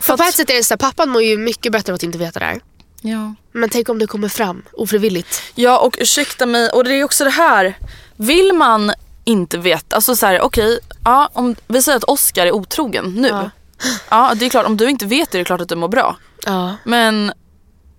[0.00, 2.02] För på ett sätt är det så här, pappan mår ju mycket bättre av att
[2.02, 2.60] inte veta det här.
[3.00, 3.34] Ja.
[3.52, 5.42] Men tänk om det kommer fram ofrivilligt.
[5.54, 7.78] ja och ursäkta mig och det är också det här,
[8.16, 8.92] vill man
[9.24, 13.28] inte veta, alltså så här, okej, ja, om vi säger att Oscar är otrogen nu.
[13.28, 13.50] Ja.
[14.08, 14.32] Ja.
[14.36, 16.16] det är klart, om du inte vet det är det klart att du mår bra.
[16.44, 16.76] Ja.
[16.84, 17.32] Men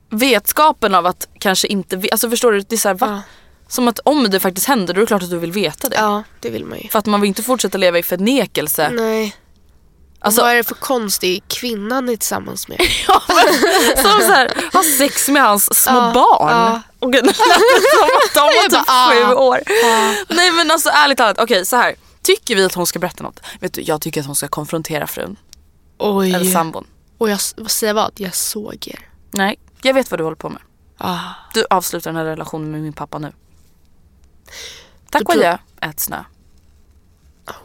[0.10, 2.60] vetskapen av att kanske inte, alltså förstår du?
[2.60, 3.22] Det är så här, va?
[3.70, 3.74] Ja.
[3.74, 5.96] Som att om det faktiskt händer då är det klart att du vill veta det.
[5.96, 6.90] ja, det vill man ju.
[6.90, 8.90] För att man vill inte fortsätta leva i förnekelse.
[8.90, 9.36] Nej.
[10.22, 12.78] Alltså, Vad är det för konstig kvinna ni är tillsammans med?
[13.96, 16.50] som så här, har sex med hans små Ja, barn.
[16.52, 16.82] ja.
[17.00, 19.12] Och som att de var Jag typ bara, ah.
[19.12, 19.60] sju år.
[20.36, 21.96] Nej men alltså ärligt talat, okej så här.
[22.22, 23.40] Tycker vi att hon ska berätta något?
[23.60, 25.36] Vet du, jag tycker att hon ska konfrontera frun.
[25.98, 26.34] Oj.
[26.34, 26.88] Eller sambon.
[27.18, 28.12] Och jag, vad säger vad?
[28.16, 29.00] Jag såg er.
[29.32, 30.62] Nej, jag vet vad du håller på med.
[30.98, 31.20] Ah.
[31.54, 33.32] Du avslutar den här relationen med min pappa nu.
[35.12, 36.24] Tack och adjö, ät snö.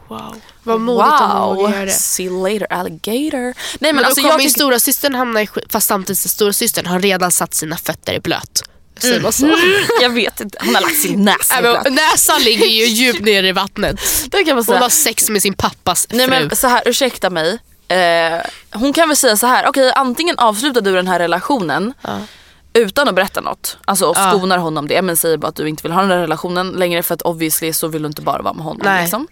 [0.07, 0.41] Wow.
[0.63, 1.91] Vad modigt av honom att göra det.
[1.91, 3.37] See you later alligator.
[3.41, 6.53] Nej Men, men, alltså då jag kommer ju systern hamna i skit, fast samtidigt stora
[6.53, 8.63] systern har redan satt sina fötter i blöt.
[8.99, 9.07] Så?
[10.01, 11.93] Jag vet inte, hon har lagt sin näsa i Nej, blöt.
[11.93, 13.99] Näsan ligger ju djupt ner i vattnet.
[14.31, 14.79] Det kan man Hon säga.
[14.79, 16.39] har sex med sin pappas Nej fru.
[16.47, 17.59] men så här, ursäkta mig.
[17.87, 18.39] Eh,
[18.73, 21.93] hon kan väl säga så här, okej antingen avslutar du den här relationen
[22.75, 23.77] utan att berätta något.
[23.85, 26.17] Alltså och skonar honom det men säger bara att du inte vill ha den här
[26.17, 28.81] relationen längre för att obviously så vill du inte bara vara med honom.
[28.85, 29.01] Nej.
[29.01, 29.27] Liksom.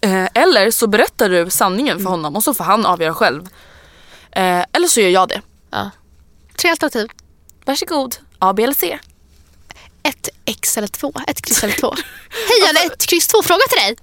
[0.00, 2.02] Eh, eller så berättar du sanningen Mm.
[2.04, 3.48] för honom och så får han avgöra själv.
[4.30, 5.40] Eh, eller så gör jag det.
[5.70, 5.90] Ja.
[6.56, 7.08] Tre alternativ.
[7.64, 8.98] Varsågod, A, B eller C.
[10.02, 11.12] Ett X eller två.
[11.26, 11.94] Ett kryss eller två.
[12.30, 13.96] Hej, jag hade ett kryss två fråga till dig.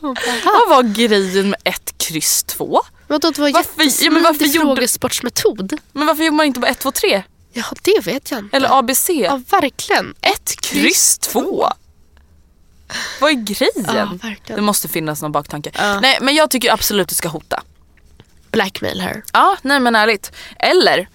[0.44, 2.80] Vad var grejen med ett kryss två?
[3.08, 5.78] Vadå, det var Varför- ja, men varför jättesmidig gjorde- frågesportsmetod.
[5.92, 7.22] Men varför gjorde man inte bara ett, två, tre?
[7.52, 8.56] Ja, det vet jag inte.
[8.56, 9.10] Eller ABC?
[9.10, 10.14] Ja, verkligen.
[10.20, 11.68] Ett kryss två.
[13.20, 14.18] Vad är grejen?
[14.46, 15.70] Ja, det måste finnas någon baktanke.
[15.74, 16.00] Ja.
[16.00, 17.62] Nej men jag tycker absolut du ska hota.
[18.50, 19.22] Blackmail her.
[19.32, 20.32] Ja, nej men ärligt.
[20.58, 21.08] Eller,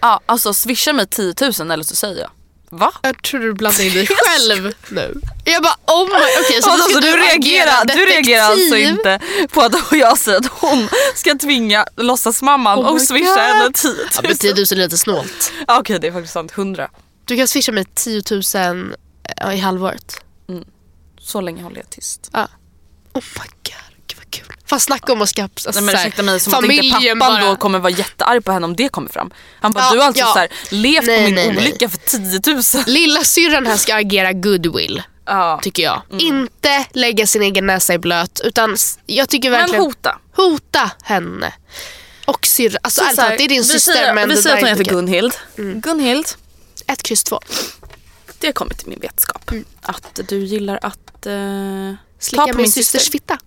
[0.00, 2.30] ja, alltså swisha mig 10 000 eller så säger jag.
[2.74, 2.92] Va?
[3.02, 5.20] Jag tror du blandar in dig själv nu.
[5.44, 8.44] Jag bara oh my, okej så då alltså, ska du, du, reagerar, agera du reagerar
[8.44, 9.20] alltså inte
[9.50, 13.38] på att jag säger att hon ska tvinga låtsasmamman Oh och swisha God.
[13.38, 13.98] henne 10 000.
[14.14, 15.52] Ja, men 10 000 är lite snålt.
[15.68, 16.90] Ja, Okej det är faktiskt sant, 100.
[17.24, 18.42] Du kan swisha mig 10 000
[19.36, 20.24] ja, i halvåret.
[21.20, 22.30] Så länge håller jag tyst.
[22.32, 22.48] Ja.
[23.12, 23.91] Oh my god,
[24.32, 24.46] kul.
[24.66, 27.44] Fast snacka om att skapa alltså, Nej men ursäkta mig, som att inte pappan bara...
[27.50, 29.30] då kommer vara jättearg på henne om det kommer fram.
[29.60, 30.32] Han bara, Ja, du har alltså ja.
[30.32, 31.56] så här, levt Nej, på min nej, nej.
[31.58, 32.84] olycka för 10 000.
[32.86, 35.02] Lilla syrran här ska agera goodwill.
[35.26, 35.60] Ja.
[35.62, 36.02] Tycker jag.
[36.10, 36.20] Mm.
[36.26, 38.40] Inte lägga sin egen näsa i blöt.
[38.44, 38.76] Utan
[39.06, 40.18] jag tycker Men verkligen hota.
[40.36, 41.52] hota henne.
[42.24, 42.78] Och syrra.
[42.82, 44.80] Alltså Så ärligt talat, det är din syster säger, men Vi säger att hon heter
[44.80, 45.20] inte okej.
[45.56, 45.82] Gunhild.
[45.82, 46.26] Gunhild,
[46.86, 47.40] Ett kryss två.
[48.38, 49.50] det har kommit till min vetskap.
[49.82, 51.32] Att du gillar att eh,
[52.18, 53.12] Slicka ta på min min systers syster.
[53.12, 53.38] fitta.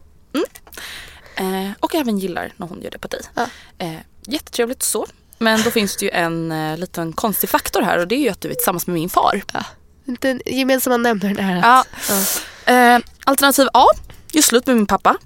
[1.35, 3.21] Eh, och även gillar när hon gör det på dig.
[3.35, 3.47] Ja.
[3.77, 3.95] Eh,
[4.25, 5.07] jättetrevligt så.
[5.37, 8.29] Men då finns det ju en eh, liten konstig faktor här och det är ju
[8.29, 9.43] att du är tillsammans med min far.
[10.05, 11.85] Inte en gemensamma nämnaren är Ja.
[12.65, 12.73] Ja.
[12.73, 13.85] Eh, alternativ A,
[14.31, 15.17] gör slut med min pappa.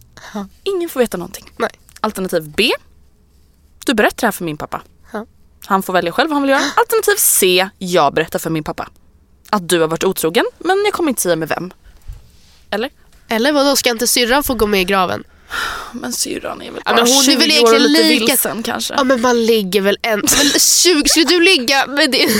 [0.63, 1.51] Ingen får veta någonting.
[1.57, 1.71] Nej.
[2.01, 2.71] Alternativ B,
[3.85, 4.81] du berättar det här för min pappa.
[5.13, 5.25] Ja.
[5.65, 6.61] Han får välja själv vad han vill göra.
[6.75, 8.89] Alternativ C, jag berättar för min pappa.
[9.49, 11.71] Att du har varit otrogen, men jag kommer inte säga med vem.
[12.69, 12.89] Eller?
[13.27, 15.23] Eller vadå, ska inte syrran få gå med i graven?
[15.91, 18.63] Men syrran är väl Ja, men hon är 20 väl år och lite lika- vilsen
[18.63, 18.93] kanske.
[18.97, 20.19] Ja men man ligger väl en...
[20.19, 22.29] Men 20, skulle du ligga med din...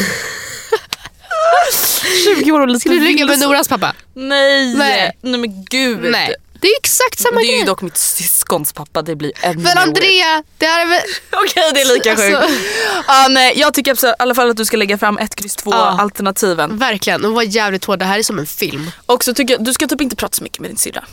[2.38, 3.39] 20 år och lite Skulle du ligga med.
[3.39, 3.93] Noras pappa?
[4.14, 4.74] Nej.
[4.76, 5.12] Nej.
[5.22, 5.99] Nej men gud.
[6.12, 6.36] Nej.
[6.62, 7.66] Det är exakt samma Det är ju grej.
[7.66, 9.78] dock mitt syskons pappa, det blir ännu Men.
[9.78, 11.01] Andrea, det här är väl...
[11.32, 12.60] Okej det är lika Alltså- sjukt.
[13.07, 15.55] Ja, nej, jag tycker absolut, i alla fall att du ska lägga fram ett kryss
[15.55, 15.97] två Ja.
[16.01, 16.78] alternativen.
[16.78, 17.99] Verkligen, och var jävligt hård.
[17.99, 18.91] Det här är som en film.
[19.05, 21.03] Och så tycker jag, du ska typ inte prata så mycket med din syrra.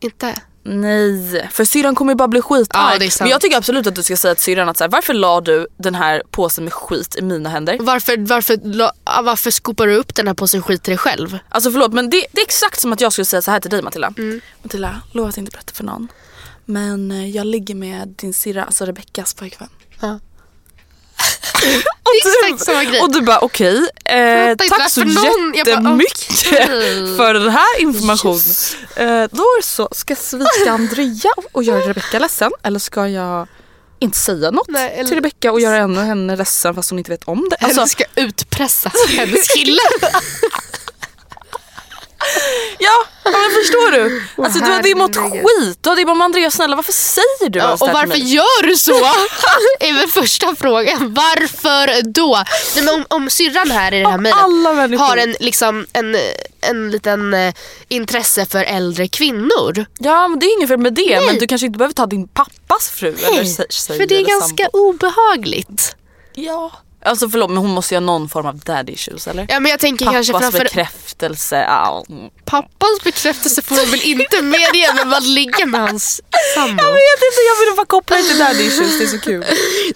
[0.00, 0.34] Inte?
[0.68, 3.04] Nej, för syrran kommer ju bara bli skitarg.
[3.04, 3.10] Ja.
[3.20, 5.40] Men jag tycker absolut att du ska säga till syrran att så här, varför la
[5.40, 7.76] du den här påsen med skit i mina händer?
[7.80, 11.38] Varför, varför, la- ah, varför skopar du upp den här påsen skit till dig själv?
[11.48, 13.70] Alltså förlåt men det, det är exakt som att jag skulle säga så här till
[13.70, 14.12] dig Matilda.
[14.18, 14.40] Mm.
[14.62, 16.08] Matilda, lova att inte berätta för någon.
[16.64, 19.68] Men eh, jag ligger med din syrra, alltså Rebeckas pojkvän.
[20.00, 20.18] Ja.
[22.02, 23.00] Och Det är exakt samma grej.
[23.00, 27.16] Och du bara okej, eh, Fattar inte tack så någon- jag bara, jättemycket okej.
[27.16, 28.40] för den här informationen.
[28.96, 33.48] Eh, då så, ska jag svika Andrea och göra Rebecka ledsen eller ska jag
[33.98, 37.10] inte säga något Nej, eller- till Rebecka och göra henne, henne ledsen fast hon inte
[37.10, 37.56] vet om det?
[37.60, 39.80] Alltså, Alltså, ska utpressa hennes kille.
[42.78, 44.22] ja, men förstår du?
[44.44, 45.78] Alltså du hade ju mått skit.
[45.80, 48.34] Du hade ju bara Andrea snälla varför säger du Ja, alls och varför mig?
[48.34, 48.92] gör du så?
[49.80, 51.14] är väl första frågan.
[51.14, 52.42] Varför då?
[52.74, 56.16] Nej, men om, om syrran här i det här mejlet har en, liksom, en,
[56.60, 57.54] en liten eh,
[57.88, 59.86] intresse för äldre kvinnor.
[59.98, 61.26] Ja men det är inget fel med det Nej.
[61.26, 64.18] men du kanske inte behöver ta din pappas fru eller tjej, tjej för det är
[64.18, 64.78] eller ganska sambo.
[64.88, 65.96] obehagligt.
[66.34, 66.72] Ja.
[67.06, 69.46] Alltså förlåt men hon måste ju ha någon form av daddy issues eller?
[69.48, 71.56] Ja, men jag tänker Pappas kanske framför bekräftelse.
[71.56, 72.30] mm.
[72.44, 76.20] pappas bekräftelse får hon väl inte medge men man ligger med hans
[76.54, 76.82] sambo.
[76.82, 79.44] Jag vet inte, jag vill bara koppla det till daddy issues, det är så kul.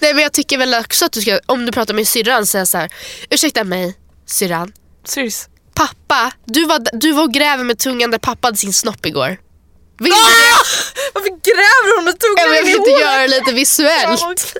[0.00, 2.66] Nej men jag tycker väl också att du ska, om du pratar med syrran, säga
[2.66, 2.90] så här.
[3.30, 3.96] Ursäkta mig
[4.26, 4.72] syrran.
[5.04, 5.48] Seriöst.
[5.74, 9.38] Pappa, du var, du var och gräver med tungan där pappa hade sin snopp igår.
[9.98, 10.56] Vill du det?
[11.14, 13.02] Varför gräver hon med tungan men jag i vill inte håret?
[13.04, 14.56] göra det lite visuellt.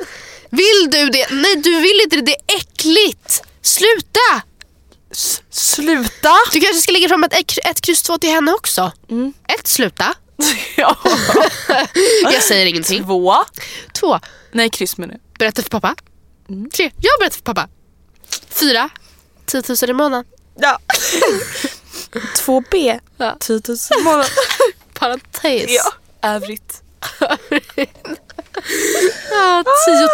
[0.51, 1.27] Vill du det?
[1.31, 3.43] Nej du vill inte det, det är äckligt.
[3.63, 4.43] Sluta!
[5.51, 6.35] Sluta!
[6.53, 8.93] Du kanske ska lägga fram ett, ett, kryss två till henne också.
[9.59, 10.15] Ett, sluta.
[10.77, 10.97] ja.
[12.23, 13.05] Jag säger ingenting.
[13.05, 13.35] Två.
[13.93, 14.21] Två,
[14.53, 15.39] Nej, kryss menar jag.
[15.39, 15.95] berätta för pappa.
[16.73, 17.69] Tre, jag berättar för pappa.
[18.49, 18.89] Fyra,
[19.47, 20.25] 10 000 i månaden.
[20.61, 20.79] Ja.
[22.37, 23.01] 2B.
[23.17, 23.37] Ja.
[23.41, 24.31] 10 000 i månaden.
[24.95, 25.65] Parentes.
[25.69, 25.93] Ja.
[26.29, 26.83] Övrigt.
[29.33, 29.65] Ah,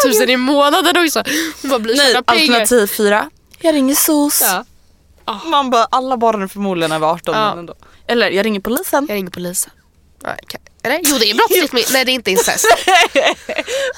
[0.04, 1.22] 10 000 i månaden också.
[1.62, 3.30] Vad blir Nej, alternativ fyra.
[3.60, 4.42] Jag ringer SOS.
[4.42, 4.64] Ja.
[5.44, 7.48] Man bara, alla barnen är förmodligen över 18 Ja.
[7.50, 7.74] men ändå.
[8.08, 9.06] Eller jag ringer polisen.
[9.08, 9.70] Jag ringer polisen.
[10.46, 11.00] Kan- Eller?
[11.04, 12.66] Jo det är brottsligt med, nej det är inte incest.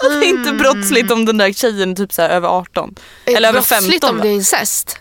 [0.05, 2.95] Och det är inte brottsligt om den där tjejen är typ så här över 18.
[3.25, 4.97] Eller över 15 Brottsligt om det är incest.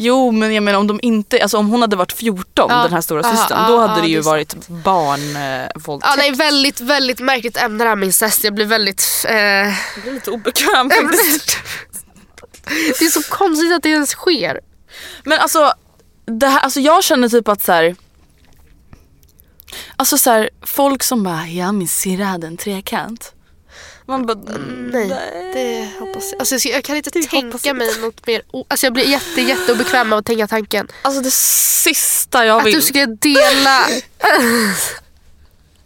[0.00, 2.82] Jo men jag menar om de inte, alltså om hon hade varit 14 Ja.
[2.82, 6.10] den här stora Aha, systern ja, då hade ja, det ju det varit barnvåldtäkt.
[6.10, 8.44] Ja, nej, väldigt, väldigt märkligt ämne det här med incest.
[8.44, 9.24] Jag blir väldigt...
[9.24, 11.56] Eh, Det är lite obekvämt faktiskt.
[12.98, 14.60] det är så konstigt att det ens sker.
[15.24, 15.72] Men alltså,
[16.26, 17.96] det här, alltså jag känner typ att så här.
[19.96, 23.32] Alltså så här, folk som bara, ja min syrra hade en trekant.
[24.08, 24.38] Man bara,
[24.92, 25.08] Nej,
[25.54, 26.40] det hoppas jag.
[26.40, 28.42] Alltså, jag- kan inte Det tänka mig något mer.
[28.68, 30.88] Alltså, jag blir jätte, jätteobekväm av att tänka tanken.
[31.02, 32.74] Alltså det sista jag Att vill.
[32.74, 33.86] du ska dela...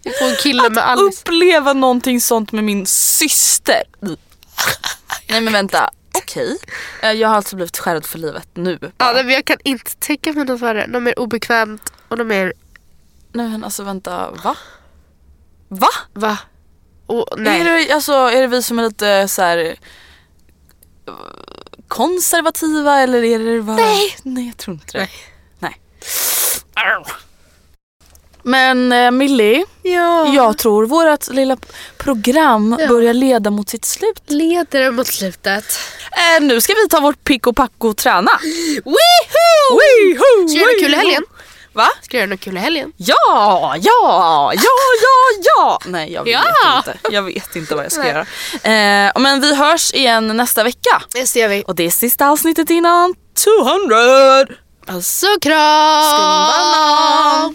[0.18, 1.22] Få en kille med Alice.
[1.22, 3.82] uppleva någonting sånt med min syster.
[5.28, 6.58] Nej men vänta, okej.
[7.02, 8.78] Eh, Jag har alltså blivit skärrad för livet nu.
[8.82, 9.12] Ja, bara.
[9.12, 10.86] nej, men jag kan inte tänka mig något värre.
[10.86, 12.52] Något mer obekvämt och något mer...
[13.32, 14.56] Nej men alltså vänta, va?
[15.68, 15.88] Va?
[16.14, 16.38] Va?
[17.12, 17.60] Och, nej.
[17.60, 21.12] Är, det, alltså, är det vi som är lite så här eh,
[21.88, 23.76] konservativa eller är det bara...
[23.76, 24.16] Nej.
[24.22, 24.98] Nej jag tror inte det.
[24.98, 25.10] Nej.
[25.58, 27.04] Nej.
[28.42, 30.34] Men eh, Millie, Ja.
[30.34, 31.56] jag tror vårt lilla
[31.98, 32.86] program Ja.
[32.88, 34.22] börjar leda mot sitt slut.
[34.26, 35.64] Leder mot slutet.
[36.12, 38.30] Eh, nu ska vi ta vårt pick och pack och träna.
[38.84, 39.78] Woohoo!
[39.78, 40.48] Weehoo!
[40.48, 41.22] Ska du göra kul i helgen?
[41.72, 41.88] Va?
[42.02, 42.92] Ska du göra något kul i helgen?
[42.96, 43.14] Ja,
[43.80, 44.52] ja, ja,
[45.02, 45.78] ja, ja!
[45.86, 46.32] Nej jag vet
[46.64, 46.76] Ja.
[46.76, 46.98] inte.
[47.10, 48.20] Jag vet inte vad jag ska göra.
[49.06, 51.02] Eh, men vi hörs igen nästa vecka.
[51.14, 51.64] Det ser vi.
[51.66, 53.14] Och det är sista avsnittet innan
[53.44, 53.96] 200!
[54.86, 56.02] Puss och kram!
[56.04, 57.54] Skumbanan!